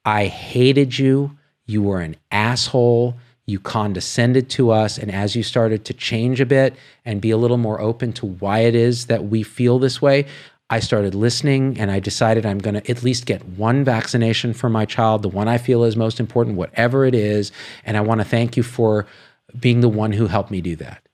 I 0.06 0.28
hated 0.28 0.98
you. 0.98 1.38
You 1.66 1.84
were 1.84 2.00
an 2.00 2.16
asshole. 2.32 3.18
You 3.46 3.60
condescended 3.60 4.50
to 4.52 4.72
us. 4.72 4.98
And 4.98 5.12
as 5.12 5.36
you 5.36 5.44
started 5.44 5.86
to 5.86 5.94
change 5.94 6.40
a 6.40 6.46
bit 6.46 6.76
and 7.04 7.22
be 7.22 7.32
a 7.32 7.38
little 7.38 7.58
more 7.58 7.80
open 7.82 8.14
to 8.14 8.26
why 8.26 8.60
it 8.60 8.76
is 8.76 9.08
that 9.08 9.26
we 9.26 9.44
feel 9.44 9.80
this 9.80 10.02
way, 10.02 10.26
I 10.70 10.80
started 10.82 11.16
listening 11.16 11.80
and 11.80 11.90
I 11.90 12.00
decided 12.00 12.46
I'm 12.46 12.60
going 12.60 12.74
to 12.76 12.92
at 12.92 13.04
least 13.04 13.26
get 13.26 13.46
one 13.46 13.84
vaccination 13.84 14.54
for 14.54 14.70
my 14.70 14.86
child, 14.86 15.22
the 15.22 15.30
one 15.30 15.48
I 15.48 15.58
feel 15.58 15.84
is 15.84 15.96
most 15.96 16.20
important, 16.20 16.58
whatever 16.58 17.06
it 17.06 17.16
is. 17.16 17.52
And 17.86 17.96
I 17.96 18.02
want 18.02 18.20
to 18.20 18.26
thank 18.26 18.58
you 18.58 18.64
for 18.64 19.08
being 19.58 19.80
the 19.80 19.90
one 19.90 20.12
who 20.12 20.28
helped 20.28 20.52
me 20.52 20.60
do 20.60 20.76
that. 20.78 21.08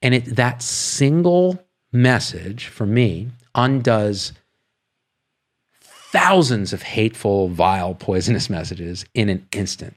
And 0.00 0.14
it, 0.14 0.36
that 0.36 0.62
single 0.62 1.62
message 1.92 2.66
for 2.66 2.86
me 2.86 3.28
undoes 3.54 4.32
thousands 5.80 6.72
of 6.72 6.82
hateful, 6.82 7.48
vile, 7.48 7.94
poisonous 7.94 8.48
messages 8.48 9.04
in 9.12 9.28
an 9.28 9.46
instant. 9.52 9.96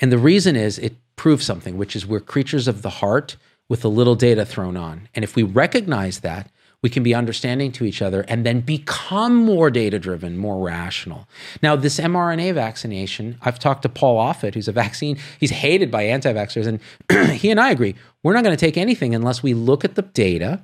And 0.00 0.12
the 0.12 0.18
reason 0.18 0.56
is 0.56 0.78
it 0.78 0.96
proves 1.16 1.46
something, 1.46 1.78
which 1.78 1.96
is 1.96 2.06
we're 2.06 2.20
creatures 2.20 2.68
of 2.68 2.82
the 2.82 2.90
heart 2.90 3.36
with 3.68 3.84
a 3.84 3.88
little 3.88 4.14
data 4.14 4.44
thrown 4.44 4.76
on. 4.76 5.08
And 5.14 5.24
if 5.24 5.34
we 5.34 5.42
recognize 5.42 6.20
that, 6.20 6.50
we 6.86 6.90
can 6.90 7.02
be 7.02 7.16
understanding 7.16 7.72
to 7.72 7.84
each 7.84 8.00
other 8.00 8.24
and 8.28 8.46
then 8.46 8.60
become 8.60 9.34
more 9.34 9.72
data 9.72 9.98
driven, 9.98 10.38
more 10.38 10.64
rational. 10.64 11.26
Now, 11.60 11.74
this 11.74 11.98
mRNA 11.98 12.54
vaccination, 12.54 13.38
I've 13.42 13.58
talked 13.58 13.82
to 13.82 13.88
Paul 13.88 14.24
Offit, 14.24 14.54
who's 14.54 14.68
a 14.68 14.72
vaccine, 14.72 15.18
he's 15.40 15.50
hated 15.50 15.90
by 15.90 16.04
anti 16.04 16.32
vaxxers, 16.32 16.68
and 16.68 17.32
he 17.40 17.50
and 17.50 17.58
I 17.58 17.72
agree. 17.72 17.96
We're 18.22 18.34
not 18.34 18.44
going 18.44 18.56
to 18.56 18.64
take 18.64 18.76
anything 18.76 19.16
unless 19.16 19.42
we 19.42 19.52
look 19.52 19.84
at 19.84 19.96
the 19.96 20.02
data 20.02 20.62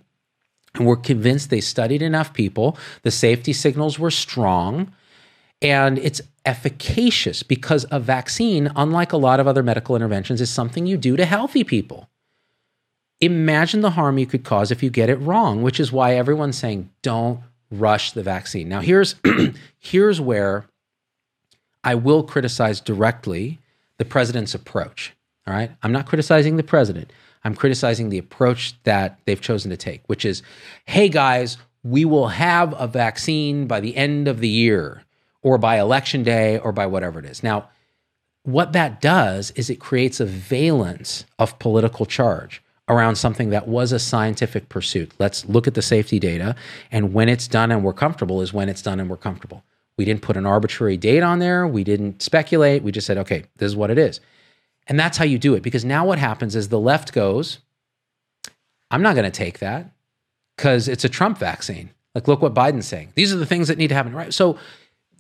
and 0.77 0.87
we're 0.87 0.95
convinced 0.95 1.51
they 1.51 1.61
studied 1.61 2.03
enough 2.03 2.33
people, 2.33 2.79
the 3.03 3.11
safety 3.11 3.53
signals 3.53 3.99
were 3.99 4.13
strong, 4.13 4.93
and 5.61 5.99
it's 5.99 6.21
efficacious 6.47 7.43
because 7.43 7.85
a 7.91 7.99
vaccine, 7.99 8.71
unlike 8.77 9.13
a 9.13 9.17
lot 9.17 9.41
of 9.41 9.49
other 9.49 9.65
medical 9.65 9.97
interventions, 9.97 10.41
is 10.41 10.51
something 10.51 10.87
you 10.87 10.97
do 10.97 11.17
to 11.17 11.25
healthy 11.25 11.65
people 11.65 12.09
imagine 13.23 13.81
the 13.81 13.91
harm 13.91 14.19
you 14.19 14.27
could 14.27 14.45
cause 14.45 14.71
if 14.71 14.83
you 14.83 14.91
get 14.91 15.09
it 15.09 15.17
wrong, 15.17 15.63
which 15.63 15.81
is 15.81 15.93
why 15.93 16.17
everyone's 16.17 16.59
saying 16.59 16.91
don't 17.01 17.41
rush 17.71 18.13
the 18.13 18.23
vaccine. 18.23 18.69
Now 18.69 18.81
here's 18.81 19.15
here's 19.79 20.21
where 20.21 20.67
I 21.83 21.95
will 21.95 22.25
criticize 22.25 22.81
directly 22.81 23.61
the 23.97 24.05
president's 24.05 24.55
approach. 24.55 25.15
All 25.47 25.55
right? 25.55 25.71
I'm 25.83 25.93
not 25.93 26.07
criticizing 26.07 26.57
the 26.57 26.63
president. 26.63 27.13
I'm 27.45 27.55
criticizing 27.55 28.09
the 28.11 28.19
approach 28.19 28.75
that 28.85 29.19
they've 29.25 29.41
chosen 29.41 29.71
to 29.71 29.77
take, 29.77 30.03
which 30.07 30.25
is, 30.25 30.43
"Hey 30.85 31.09
guys, 31.09 31.57
we 31.83 32.05
will 32.05 32.29
have 32.29 32.75
a 32.79 32.87
vaccine 32.87 33.67
by 33.67 33.81
the 33.81 33.97
end 33.97 34.29
of 34.29 34.41
the 34.41 34.49
year 34.49 35.05
or 35.43 35.59
by 35.59 35.79
election 35.79 36.23
day 36.23 36.59
or 36.59 36.73
by 36.73 36.87
whatever 36.87 37.19
it 37.19 37.25
is." 37.25 37.43
Now, 37.43 37.69
what 38.45 38.73
that 38.73 39.01
does 39.01 39.53
is 39.53 39.71
it 39.71 39.81
creates 39.81 40.19
a 40.19 40.27
valence 40.27 41.25
of 41.39 41.59
political 41.61 42.07
charge 42.07 42.63
around 42.93 43.17
something 43.17 43.51
that 43.51 43.69
was 43.69 43.93
a 43.93 43.99
scientific 43.99 44.69
pursuit. 44.69 45.13
Let's 45.19 45.45
look 45.47 45.67
at 45.67 45.75
the 45.75 45.83
safety 45.83 46.19
data. 46.19 46.55
And 46.91 47.13
when 47.13 47.29
it's 47.29 47.49
done 47.49 47.71
and 47.71 47.85
we're 47.85 47.93
comfortable 47.93 48.41
is 48.43 48.53
when 48.53 48.69
it's 48.69 48.83
done 48.83 49.01
and 49.01 49.09
we're 49.11 49.17
comfortable. 49.17 49.65
We 49.97 50.05
didn't 50.05 50.23
put 50.23 50.37
an 50.37 50.47
arbitrary 50.47 50.97
date 50.97 51.23
on 51.23 51.39
there. 51.39 51.67
We 51.67 51.85
didn't 51.85 52.23
speculate. 52.23 52.83
We 52.83 52.93
just 52.93 53.07
said, 53.07 53.19
okay, 53.19 53.45
this 53.57 53.67
is 53.67 53.77
what 53.77 53.91
it 53.91 53.99
is. 53.99 54.21
And 54.87 54.99
that's 54.99 55.19
how 55.19 55.25
you 55.25 55.39
do 55.39 55.55
it. 55.55 55.63
Because 55.63 55.85
now 55.85 56.07
what 56.07 56.19
happens 56.19 56.57
is 56.57 56.69
the 56.69 56.81
left 56.81 57.13
goes, 57.13 57.59
I'm 58.91 59.03
not 59.03 59.15
going 59.15 59.31
to 59.31 59.31
take 59.31 59.59
that 59.61 59.91
because 60.57 60.89
it's 60.89 61.05
a 61.05 61.09
Trump 61.09 61.39
vaccine. 61.39 61.91
Like, 62.15 62.29
look 62.29 62.43
what 62.43 62.55
Biden's 62.55 62.87
saying. 62.87 63.13
These 63.15 63.33
are 63.33 63.39
the 63.39 63.47
things 63.47 63.69
that 63.69 63.79
need 63.79 63.89
to 63.89 63.95
happen, 63.95 64.13
right? 64.13 64.35
So, 64.35 64.59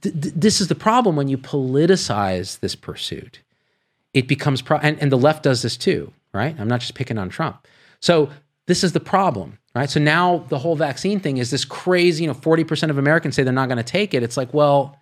th- 0.02 0.20
th- 0.20 0.34
this 0.36 0.60
is 0.60 0.68
the 0.68 0.74
problem 0.74 1.16
when 1.16 1.28
you 1.28 1.38
politicize 1.38 2.60
this 2.60 2.74
pursuit. 2.74 3.40
It 4.12 4.28
becomes, 4.28 4.60
pro- 4.60 4.78
and, 4.78 4.98
and 5.00 5.10
the 5.10 5.16
left 5.16 5.42
does 5.42 5.62
this 5.62 5.76
too 5.76 6.12
right? 6.32 6.58
I'm 6.58 6.68
not 6.68 6.80
just 6.80 6.94
picking 6.94 7.18
on 7.18 7.28
Trump. 7.28 7.66
So 8.00 8.30
this 8.66 8.84
is 8.84 8.92
the 8.92 9.00
problem, 9.00 9.58
right? 9.74 9.90
So 9.90 10.00
now 10.00 10.38
the 10.48 10.58
whole 10.58 10.76
vaccine 10.76 11.20
thing 11.20 11.38
is 11.38 11.50
this 11.50 11.64
crazy, 11.64 12.24
you 12.24 12.28
know, 12.28 12.34
40% 12.34 12.90
of 12.90 12.98
Americans 12.98 13.34
say 13.34 13.42
they're 13.42 13.52
not 13.52 13.68
going 13.68 13.78
to 13.78 13.82
take 13.82 14.14
it. 14.14 14.22
It's 14.22 14.36
like, 14.36 14.52
well, 14.54 14.98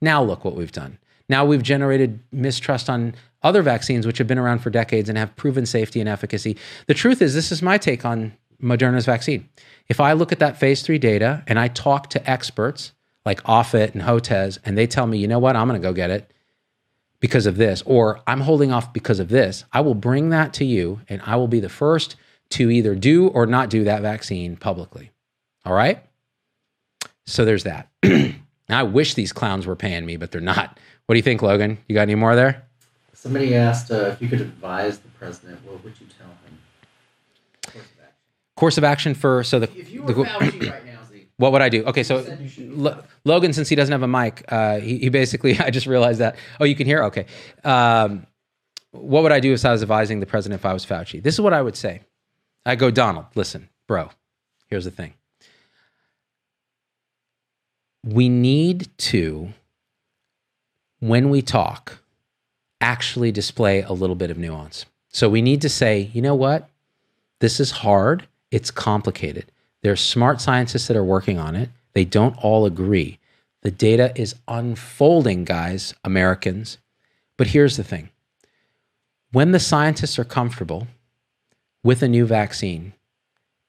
now 0.00 0.22
look 0.22 0.44
what 0.44 0.54
we've 0.54 0.72
done. 0.72 0.98
Now 1.28 1.44
we've 1.44 1.62
generated 1.62 2.20
mistrust 2.32 2.90
on 2.90 3.14
other 3.42 3.62
vaccines 3.62 4.06
which 4.06 4.18
have 4.18 4.26
been 4.26 4.38
around 4.38 4.60
for 4.60 4.70
decades 4.70 5.08
and 5.08 5.18
have 5.18 5.34
proven 5.36 5.66
safety 5.66 6.00
and 6.00 6.08
efficacy. 6.08 6.56
The 6.86 6.94
truth 6.94 7.22
is, 7.22 7.34
this 7.34 7.50
is 7.50 7.62
my 7.62 7.78
take 7.78 8.04
on 8.04 8.32
Moderna's 8.62 9.06
vaccine. 9.06 9.48
If 9.88 10.00
I 10.00 10.12
look 10.12 10.32
at 10.32 10.38
that 10.38 10.56
phase 10.56 10.82
three 10.82 10.98
data 10.98 11.42
and 11.46 11.58
I 11.58 11.68
talk 11.68 12.10
to 12.10 12.30
experts 12.30 12.92
like 13.24 13.42
Offit 13.44 13.94
and 13.94 14.02
Hotez, 14.02 14.58
and 14.64 14.76
they 14.76 14.86
tell 14.86 15.06
me, 15.06 15.18
you 15.18 15.28
know 15.28 15.38
what, 15.38 15.56
I'm 15.56 15.68
going 15.68 15.80
to 15.80 15.86
go 15.86 15.92
get 15.92 16.10
it 16.10 16.30
because 17.22 17.46
of 17.46 17.56
this, 17.56 17.84
or 17.86 18.20
I'm 18.26 18.40
holding 18.40 18.72
off 18.72 18.92
because 18.92 19.20
of 19.20 19.28
this, 19.28 19.64
I 19.72 19.80
will 19.80 19.94
bring 19.94 20.30
that 20.30 20.52
to 20.54 20.64
you 20.64 21.00
and 21.08 21.22
I 21.24 21.36
will 21.36 21.46
be 21.46 21.60
the 21.60 21.68
first 21.68 22.16
to 22.50 22.68
either 22.68 22.96
do 22.96 23.28
or 23.28 23.46
not 23.46 23.70
do 23.70 23.84
that 23.84 24.02
vaccine 24.02 24.56
publicly. 24.56 25.12
All 25.64 25.72
right? 25.72 26.04
So 27.24 27.44
there's 27.44 27.62
that. 27.62 27.88
I 28.68 28.82
wish 28.82 29.14
these 29.14 29.32
clowns 29.32 29.68
were 29.68 29.76
paying 29.76 30.04
me, 30.04 30.16
but 30.16 30.32
they're 30.32 30.40
not. 30.40 30.80
What 31.06 31.14
do 31.14 31.18
you 31.18 31.22
think, 31.22 31.42
Logan? 31.42 31.78
You 31.88 31.94
got 31.94 32.02
any 32.02 32.16
more 32.16 32.34
there? 32.34 32.64
Somebody 33.12 33.54
asked 33.54 33.92
uh, 33.92 34.06
if 34.06 34.20
you 34.20 34.28
could 34.28 34.40
advise 34.40 34.98
the 34.98 35.08
president. 35.10 35.60
What 35.64 35.84
would 35.84 35.94
you 36.00 36.08
tell 36.18 36.26
him? 36.26 36.58
Course 37.62 37.84
of 37.84 38.02
action. 38.02 38.16
Course 38.56 38.78
of 38.78 38.84
action 38.84 39.14
for 39.14 39.44
so 39.44 39.60
the, 39.60 39.70
If 39.78 39.90
you 39.90 40.04
the 40.04 40.12
Fauci 40.12 40.72
right 40.72 40.84
now, 40.84 41.01
what 41.42 41.50
would 41.50 41.60
I 41.62 41.68
do? 41.68 41.82
Okay, 41.86 42.04
so 42.04 42.18
You 42.18 42.24
said 42.24 42.40
you 42.40 42.48
should- 42.48 42.70
Lo- 42.72 43.02
Logan, 43.24 43.52
since 43.52 43.68
he 43.68 43.74
doesn't 43.74 43.90
have 43.92 44.04
a 44.04 44.08
mic, 44.08 44.44
uh, 44.48 44.78
he, 44.78 44.98
he 44.98 45.08
basically 45.08 45.58
I 45.66 45.70
just 45.70 45.86
realized 45.88 46.20
that. 46.20 46.36
Oh, 46.60 46.64
you 46.64 46.76
can 46.76 46.86
hear. 46.86 47.02
Okay, 47.04 47.26
um, 47.64 48.26
what 48.92 49.22
would 49.24 49.32
I 49.32 49.40
do 49.40 49.52
if 49.52 49.64
I 49.64 49.72
was 49.72 49.82
advising 49.82 50.20
the 50.20 50.26
president 50.26 50.60
if 50.60 50.64
I 50.64 50.72
was 50.72 50.86
Fauci? 50.86 51.20
This 51.22 51.34
is 51.34 51.40
what 51.40 51.52
I 51.52 51.60
would 51.60 51.76
say. 51.76 52.02
I 52.64 52.76
go, 52.76 52.90
Donald, 52.92 53.26
listen, 53.34 53.68
bro. 53.88 54.10
Here's 54.68 54.84
the 54.84 54.90
thing. 54.92 55.14
We 58.04 58.28
need 58.28 58.88
to, 58.98 59.52
when 61.00 61.28
we 61.30 61.42
talk, 61.42 61.98
actually 62.80 63.30
display 63.32 63.82
a 63.82 63.92
little 63.92 64.16
bit 64.16 64.30
of 64.30 64.38
nuance. 64.38 64.86
So 65.08 65.28
we 65.28 65.42
need 65.42 65.60
to 65.62 65.68
say, 65.68 66.10
you 66.12 66.22
know 66.22 66.34
what? 66.34 66.68
This 67.40 67.60
is 67.60 67.70
hard. 67.70 68.26
It's 68.50 68.70
complicated. 68.70 69.51
There 69.82 69.92
are 69.92 69.96
smart 69.96 70.40
scientists 70.40 70.86
that 70.88 70.96
are 70.96 71.04
working 71.04 71.38
on 71.38 71.56
it. 71.56 71.70
They 71.92 72.04
don't 72.04 72.36
all 72.42 72.64
agree. 72.66 73.18
The 73.62 73.70
data 73.70 74.12
is 74.16 74.34
unfolding, 74.48 75.44
guys, 75.44 75.94
Americans. 76.04 76.78
But 77.36 77.48
here's 77.48 77.76
the 77.76 77.84
thing 77.84 78.10
when 79.32 79.52
the 79.52 79.60
scientists 79.60 80.18
are 80.18 80.24
comfortable 80.24 80.88
with 81.82 82.02
a 82.02 82.08
new 82.08 82.26
vaccine, 82.26 82.92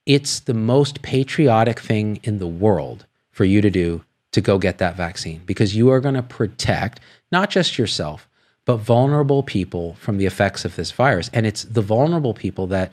it's 0.06 0.40
the 0.40 0.54
most 0.54 1.02
patriotic 1.02 1.80
thing 1.80 2.20
in 2.24 2.40
the 2.40 2.48
world 2.48 3.06
for 3.32 3.46
you 3.46 3.62
to 3.62 3.70
do 3.70 4.04
to 4.32 4.42
go 4.42 4.58
get 4.58 4.80
that 4.80 4.96
vaccine 4.96 5.42
because 5.46 5.76
you 5.76 5.90
are 5.90 6.00
going 6.00 6.16
to 6.16 6.24
protect 6.24 7.00
not 7.32 7.50
just 7.50 7.78
yourself, 7.78 8.28
but 8.66 8.78
vulnerable 8.78 9.44
people 9.44 9.96
from 9.96 10.18
the 10.18 10.26
effects 10.26 10.66
of 10.66 10.76
this 10.76 10.92
virus. 10.92 11.30
And 11.34 11.46
it's 11.46 11.64
the 11.64 11.82
vulnerable 11.82 12.34
people 12.34 12.68
that 12.68 12.92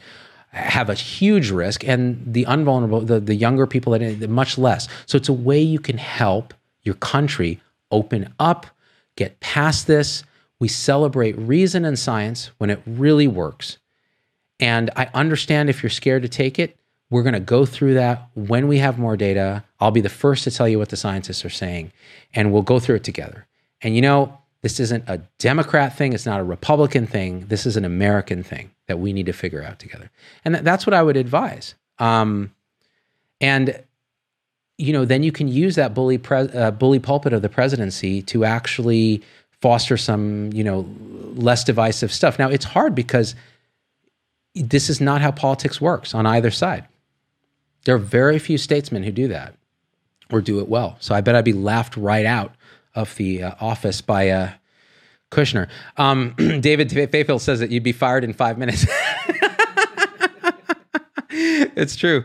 have 0.53 0.91
a 0.91 0.95
huge 0.95 1.51
risk 1.51 1.87
and 1.87 2.23
the 2.27 2.45
unvulnerable, 2.45 3.01
the, 3.01 3.21
the 3.21 3.35
younger 3.35 3.67
people 3.67 3.93
that 3.93 4.31
much 4.31 4.59
less. 4.59 4.89
So 5.07 5.17
it's 5.17 5.29
a 5.29 5.33
way 5.33 5.61
you 5.61 5.79
can 5.79 5.99
help 5.99 6.55
your 6.83 6.97
country 6.97 7.61
open 7.91 8.33
up, 8.39 8.67
get 9.17 9.39
past 9.41 9.87
this. 9.87 10.25
We 10.59 10.69
celebrate 10.69 11.39
reason 11.39 11.85
and 11.85 11.99
science 11.99 12.51
when 12.59 12.71
it 12.71 12.83
really 12.85 13.29
works. 13.29 13.79
And 14.59 14.91
I 14.97 15.09
understand 15.15 15.71
if 15.71 15.83
you're 15.83 15.91
scared 15.91 16.23
to 16.23 16.29
take 16.29 16.59
it, 16.59 16.77
we're 17.11 17.23
going 17.23 17.35
to 17.35 17.41
go 17.41 17.65
through 17.65 17.95
that 17.95 18.29
when 18.35 18.69
we 18.69 18.79
have 18.79 18.99
more 18.99 19.17
data. 19.17 19.65
I'll 19.81 19.91
be 19.91 20.01
the 20.01 20.09
first 20.09 20.45
to 20.45 20.51
tell 20.51 20.69
you 20.69 20.79
what 20.79 20.91
the 20.91 20.97
scientists 20.97 21.45
are 21.45 21.51
saying, 21.51 21.93
and 22.35 22.53
we'll 22.53 22.63
go 22.63 22.79
through 22.79 22.97
it 22.97 23.05
together. 23.05 23.47
And 23.83 23.97
you 23.97 24.03
know, 24.03 24.39
this 24.63 24.79
isn't 24.79 25.05
a 25.09 25.19
Democrat 25.39 25.97
thing, 25.97 26.13
it's 26.13 26.27
not 26.27 26.39
a 26.39 26.45
Republican 26.45 27.07
thing. 27.07 27.47
This 27.47 27.67
is 27.67 27.77
an 27.77 27.85
American 27.85 28.43
thing 28.43 28.71
that 28.91 28.99
we 28.99 29.13
need 29.13 29.27
to 29.27 29.33
figure 29.33 29.63
out 29.63 29.79
together. 29.79 30.11
And 30.45 30.55
th- 30.55 30.65
that's 30.65 30.85
what 30.85 30.95
I 30.95 31.03
would 31.03 31.17
advise. 31.17 31.75
Um, 31.99 32.53
and 33.41 33.83
you 34.81 34.95
know, 34.95 35.05
then 35.05 35.23
you 35.23 35.31
can 35.31 35.47
use 35.47 35.75
that 35.77 35.93
bully 35.93 36.17
pre- 36.17 36.49
uh, 36.49 36.71
bully 36.71 36.99
pulpit 36.99 37.35
of 37.35 37.43
the 37.43 37.51
presidency 37.51 38.23
to 38.23 38.45
actually 38.45 39.23
foster 39.61 39.99
some, 39.99 40.51
you 40.55 40.65
know, 40.65 40.89
less 41.35 41.65
divisive 41.65 42.11
stuff. 42.11 42.39
Now, 42.39 42.49
it's 42.49 42.65
hard 42.65 42.95
because 42.95 43.35
this 44.55 44.89
is 44.89 44.99
not 44.99 45.21
how 45.21 45.33
politics 45.33 45.81
works 45.83 46.15
on 46.15 46.25
either 46.25 46.51
side. 46.51 46.89
There 47.85 47.95
are 47.95 47.99
very 47.99 48.39
few 48.39 48.57
statesmen 48.57 49.03
who 49.03 49.13
do 49.13 49.29
that 49.29 49.55
or 50.33 50.41
do 50.41 50.61
it 50.61 50.69
well. 50.69 50.97
So 51.01 51.15
I 51.15 51.21
bet 51.21 51.35
I'd 51.35 51.45
be 51.45 51.53
laughed 51.53 51.97
right 51.97 52.25
out 52.25 52.55
of 52.95 53.15
the 53.17 53.43
uh, 53.43 53.55
office 53.61 54.01
by 54.01 54.31
uh, 54.31 54.53
Kushner. 55.31 55.69
Um, 55.97 56.35
David 56.61 56.91
Fayfield 56.91 57.41
says 57.41 57.61
that 57.61 57.71
you'd 57.71 57.83
be 57.83 57.93
fired 57.93 58.25
in 58.25 58.33
five 58.33 58.59
minutes. 58.59 58.87
it's 61.31 61.97
true. 61.97 62.25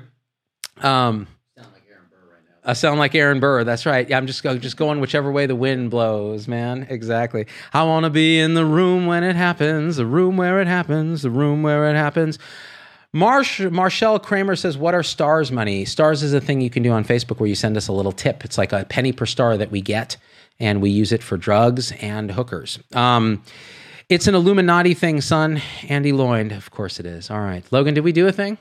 Um, 0.82 1.28
sound 1.56 1.72
like 1.74 1.84
Aaron 1.90 2.08
Burr 2.10 2.34
right 2.34 2.44
now. 2.44 2.70
I 2.70 2.74
sound 2.74 3.00
like 3.00 3.16
Aaron 3.16 3.40
Burr. 3.40 3.64
That's 3.64 3.86
right. 3.86 4.10
Yeah, 4.10 4.18
I'm 4.18 4.28
just 4.28 4.44
just 4.44 4.78
going 4.78 5.00
whichever 5.00 5.32
way 5.32 5.46
the 5.46 5.56
wind 5.56 5.92
blows, 5.92 6.48
man. 6.48 6.88
Exactly. 6.90 7.46
I 7.74 7.84
want 7.84 8.06
to 8.06 8.10
be 8.10 8.40
in 8.40 8.56
the 8.56 8.66
room 8.66 9.06
when 9.06 9.24
it 9.24 9.36
happens, 9.36 9.98
the 9.98 10.06
room 10.06 10.38
where 10.38 10.60
it 10.60 10.68
happens, 10.68 11.22
the 11.22 11.30
room 11.30 11.64
where 11.64 11.90
it 11.90 11.96
happens. 11.96 12.40
Marsh 13.14 13.62
Marshall 13.62 14.20
Kramer 14.20 14.58
says, 14.58 14.78
"What 14.78 14.94
are 14.94 15.04
stars 15.04 15.50
money? 15.52 15.86
Stars 15.86 16.22
is 16.22 16.34
a 16.34 16.42
thing 16.42 16.60
you 16.60 16.70
can 16.70 16.84
do 16.84 16.92
on 16.92 17.06
Facebook 17.06 17.40
where 17.40 17.48
you 17.48 17.56
send 17.56 17.78
us 17.78 17.88
a 17.88 17.94
little 17.94 18.12
tip. 18.12 18.44
It's 18.44 18.58
like 18.58 18.74
a 18.74 18.84
penny 18.84 19.14
per 19.14 19.26
star 19.26 19.56
that 19.56 19.72
we 19.72 19.80
get, 19.80 20.18
and 20.60 20.82
we 20.82 20.90
use 20.90 21.12
it 21.12 21.22
for 21.24 21.38
drugs 21.38 21.92
and 22.02 22.32
hookers. 22.32 22.80
Um, 22.94 23.44
it's 24.10 24.28
an 24.28 24.36
Illuminati 24.36 24.94
thing, 24.94 25.20
son. 25.22 25.62
Andy 25.90 26.12
Lloyd, 26.12 26.52
of 26.52 26.72
course 26.72 27.00
it 27.00 27.06
is. 27.06 27.30
All 27.32 27.40
right, 27.40 27.64
Logan, 27.72 27.94
did 27.94 28.04
we 28.04 28.12
do 28.12 28.28
a 28.28 28.32
thing? 28.32 28.58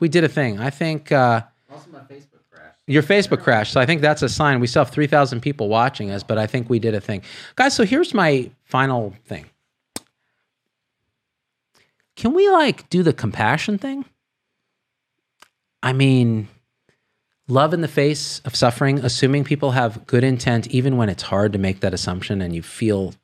We 0.00 0.08
did 0.08 0.24
a 0.24 0.28
thing. 0.28 0.58
I 0.60 0.70
think." 0.70 1.10
Uh, 1.12 1.42
Also, 1.70 1.90
my 1.90 2.00
Facebook 2.00 2.40
crashed. 2.50 2.78
your 2.86 3.02
Facebook 3.02 3.42
crashed. 3.42 3.72
So 3.72 3.80
I 3.80 3.86
think 3.86 4.00
that's 4.00 4.22
a 4.22 4.28
sign. 4.28 4.60
We 4.60 4.66
still 4.66 4.84
have 4.84 4.92
3,000 4.92 5.40
people 5.40 5.68
watching 5.68 6.10
us, 6.10 6.22
but 6.22 6.38
I 6.38 6.46
think 6.46 6.68
we 6.70 6.78
did 6.78 6.94
a 6.94 7.00
thing. 7.00 7.22
Guys, 7.56 7.74
so 7.74 7.84
here's 7.84 8.14
my 8.14 8.50
final 8.64 9.14
thing. 9.26 9.46
Can 12.16 12.32
we 12.32 12.48
like 12.48 12.88
do 12.90 13.02
the 13.02 13.12
compassion 13.12 13.76
thing? 13.78 14.04
I 15.82 15.92
mean, 15.92 16.48
love 17.48 17.74
in 17.74 17.80
the 17.80 17.88
face 17.88 18.40
of 18.40 18.56
suffering, 18.56 18.98
assuming 19.00 19.44
people 19.44 19.72
have 19.72 20.06
good 20.06 20.24
intent, 20.24 20.68
even 20.68 20.96
when 20.96 21.08
it's 21.08 21.24
hard 21.24 21.52
to 21.52 21.58
make 21.58 21.80
that 21.80 21.94
assumption 21.94 22.40
and 22.40 22.54
you 22.54 22.62
feel 22.62 23.14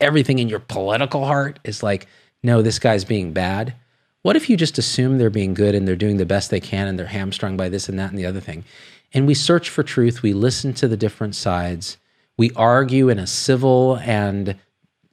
everything 0.00 0.38
in 0.38 0.48
your 0.48 0.60
political 0.60 1.24
heart 1.24 1.58
is 1.64 1.82
like, 1.82 2.06
no, 2.42 2.62
this 2.62 2.78
guy's 2.78 3.04
being 3.04 3.32
bad. 3.32 3.74
What 4.22 4.36
if 4.36 4.48
you 4.48 4.56
just 4.56 4.78
assume 4.78 5.18
they're 5.18 5.30
being 5.30 5.54
good 5.54 5.74
and 5.74 5.86
they're 5.86 5.96
doing 5.96 6.16
the 6.16 6.26
best 6.26 6.50
they 6.50 6.60
can 6.60 6.88
and 6.88 6.98
they're 6.98 7.06
hamstrung 7.06 7.56
by 7.56 7.68
this 7.68 7.88
and 7.88 7.98
that 7.98 8.10
and 8.10 8.18
the 8.18 8.26
other 8.26 8.40
thing? 8.40 8.64
And 9.12 9.26
we 9.26 9.34
search 9.34 9.70
for 9.70 9.82
truth, 9.82 10.22
we 10.22 10.32
listen 10.32 10.74
to 10.74 10.88
the 10.88 10.96
different 10.96 11.34
sides, 11.34 11.96
we 12.36 12.50
argue 12.54 13.08
in 13.08 13.18
a 13.18 13.26
civil 13.26 13.96
and 13.98 14.56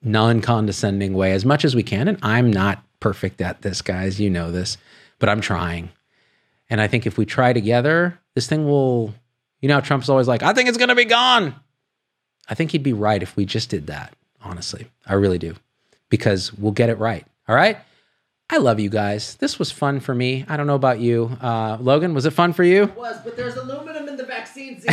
non 0.04 0.42
condescending 0.42 1.14
way 1.14 1.32
as 1.32 1.46
much 1.46 1.66
as 1.66 1.76
we 1.76 1.84
can. 1.84 2.08
And 2.08 2.20
I'm 2.22 2.52
not 2.52 2.84
perfect 3.00 3.42
at 3.42 3.62
this, 3.62 3.82
guys. 3.82 4.20
You 4.20 4.30
know 4.30 4.52
this, 4.52 4.78
but 5.20 5.30
I'm 5.30 5.42
trying. 5.42 5.90
And 6.70 6.82
I 6.82 6.88
think 6.88 7.06
if 7.06 7.18
we 7.18 7.26
try 7.26 7.54
together, 7.54 8.20
this 8.36 8.48
thing 8.48 8.66
will, 8.66 9.14
you 9.62 9.68
know, 9.68 9.82
Trump's 9.82 10.10
always 10.10 10.28
like, 10.28 10.44
I 10.44 10.54
think 10.54 10.70
it's 10.70 10.78
going 10.78 10.90
to 10.90 10.96
be 10.96 11.06
gone. 11.06 11.56
I 12.48 12.54
think 12.54 12.72
he'd 12.72 12.84
be 12.84 12.94
right 12.94 13.22
if 13.24 13.36
we 13.36 13.46
just 13.46 13.70
did 13.70 13.88
that, 13.88 14.14
honestly. 14.42 14.88
I 15.08 15.14
really 15.16 15.40
do, 15.40 15.56
because 16.10 16.54
we'll 16.54 16.72
get 16.74 16.90
it 16.90 17.00
right. 17.00 17.26
All 17.48 17.56
right. 17.56 17.78
I 18.50 18.58
love 18.58 18.80
you 18.80 18.90
guys. 18.90 19.36
This 19.38 19.58
was 19.58 19.72
fun 19.72 20.00
for 20.00 20.14
me. 20.14 20.46
I 20.48 20.56
don't 20.56 20.68
know 20.68 20.76
about 20.76 21.00
you. 21.00 21.36
Uh, 21.42 21.78
Logan, 21.82 22.14
was 22.14 22.28
it 22.28 22.32
fun 22.32 22.54
for 22.54 22.64
you? 22.64 22.84
It 22.84 22.96
was, 22.96 23.18
but 23.24 23.36
there's 23.36 23.56
aluminum 23.56 24.08
in 24.08 24.18
the 24.18 24.24
vaccine. 24.26 24.82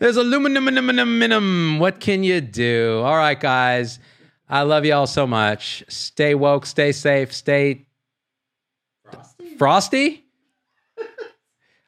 There's 0.00 0.16
aluminum, 0.16 0.66
aluminum, 0.66 1.08
aluminum. 1.08 1.78
What 1.78 2.00
can 2.00 2.24
you 2.24 2.40
do? 2.40 3.00
All 3.04 3.16
right, 3.16 3.38
guys. 3.38 4.00
I 4.48 4.62
love 4.62 4.84
you 4.84 4.92
all 4.94 5.06
so 5.06 5.26
much. 5.28 5.84
Stay 5.88 6.34
woke, 6.34 6.66
stay 6.66 6.90
safe, 6.90 7.32
stay 7.32 7.86
Frosty? 9.04 9.56
frosty. 9.56 10.23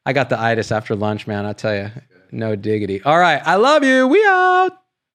I 0.07 0.13
got 0.13 0.31
the 0.31 0.41
itis 0.41 0.71
after 0.71 0.95
lunch, 0.95 1.27
man. 1.27 1.45
I 1.45 1.53
tell 1.53 1.75
you, 1.75 1.91
no 2.31 2.55
diggity. 2.55 3.03
All 3.03 3.19
right, 3.19 3.43
I 3.45 3.57
love 3.57 3.83
you. 3.83 4.07
We 4.07 4.25
out. 4.25 4.71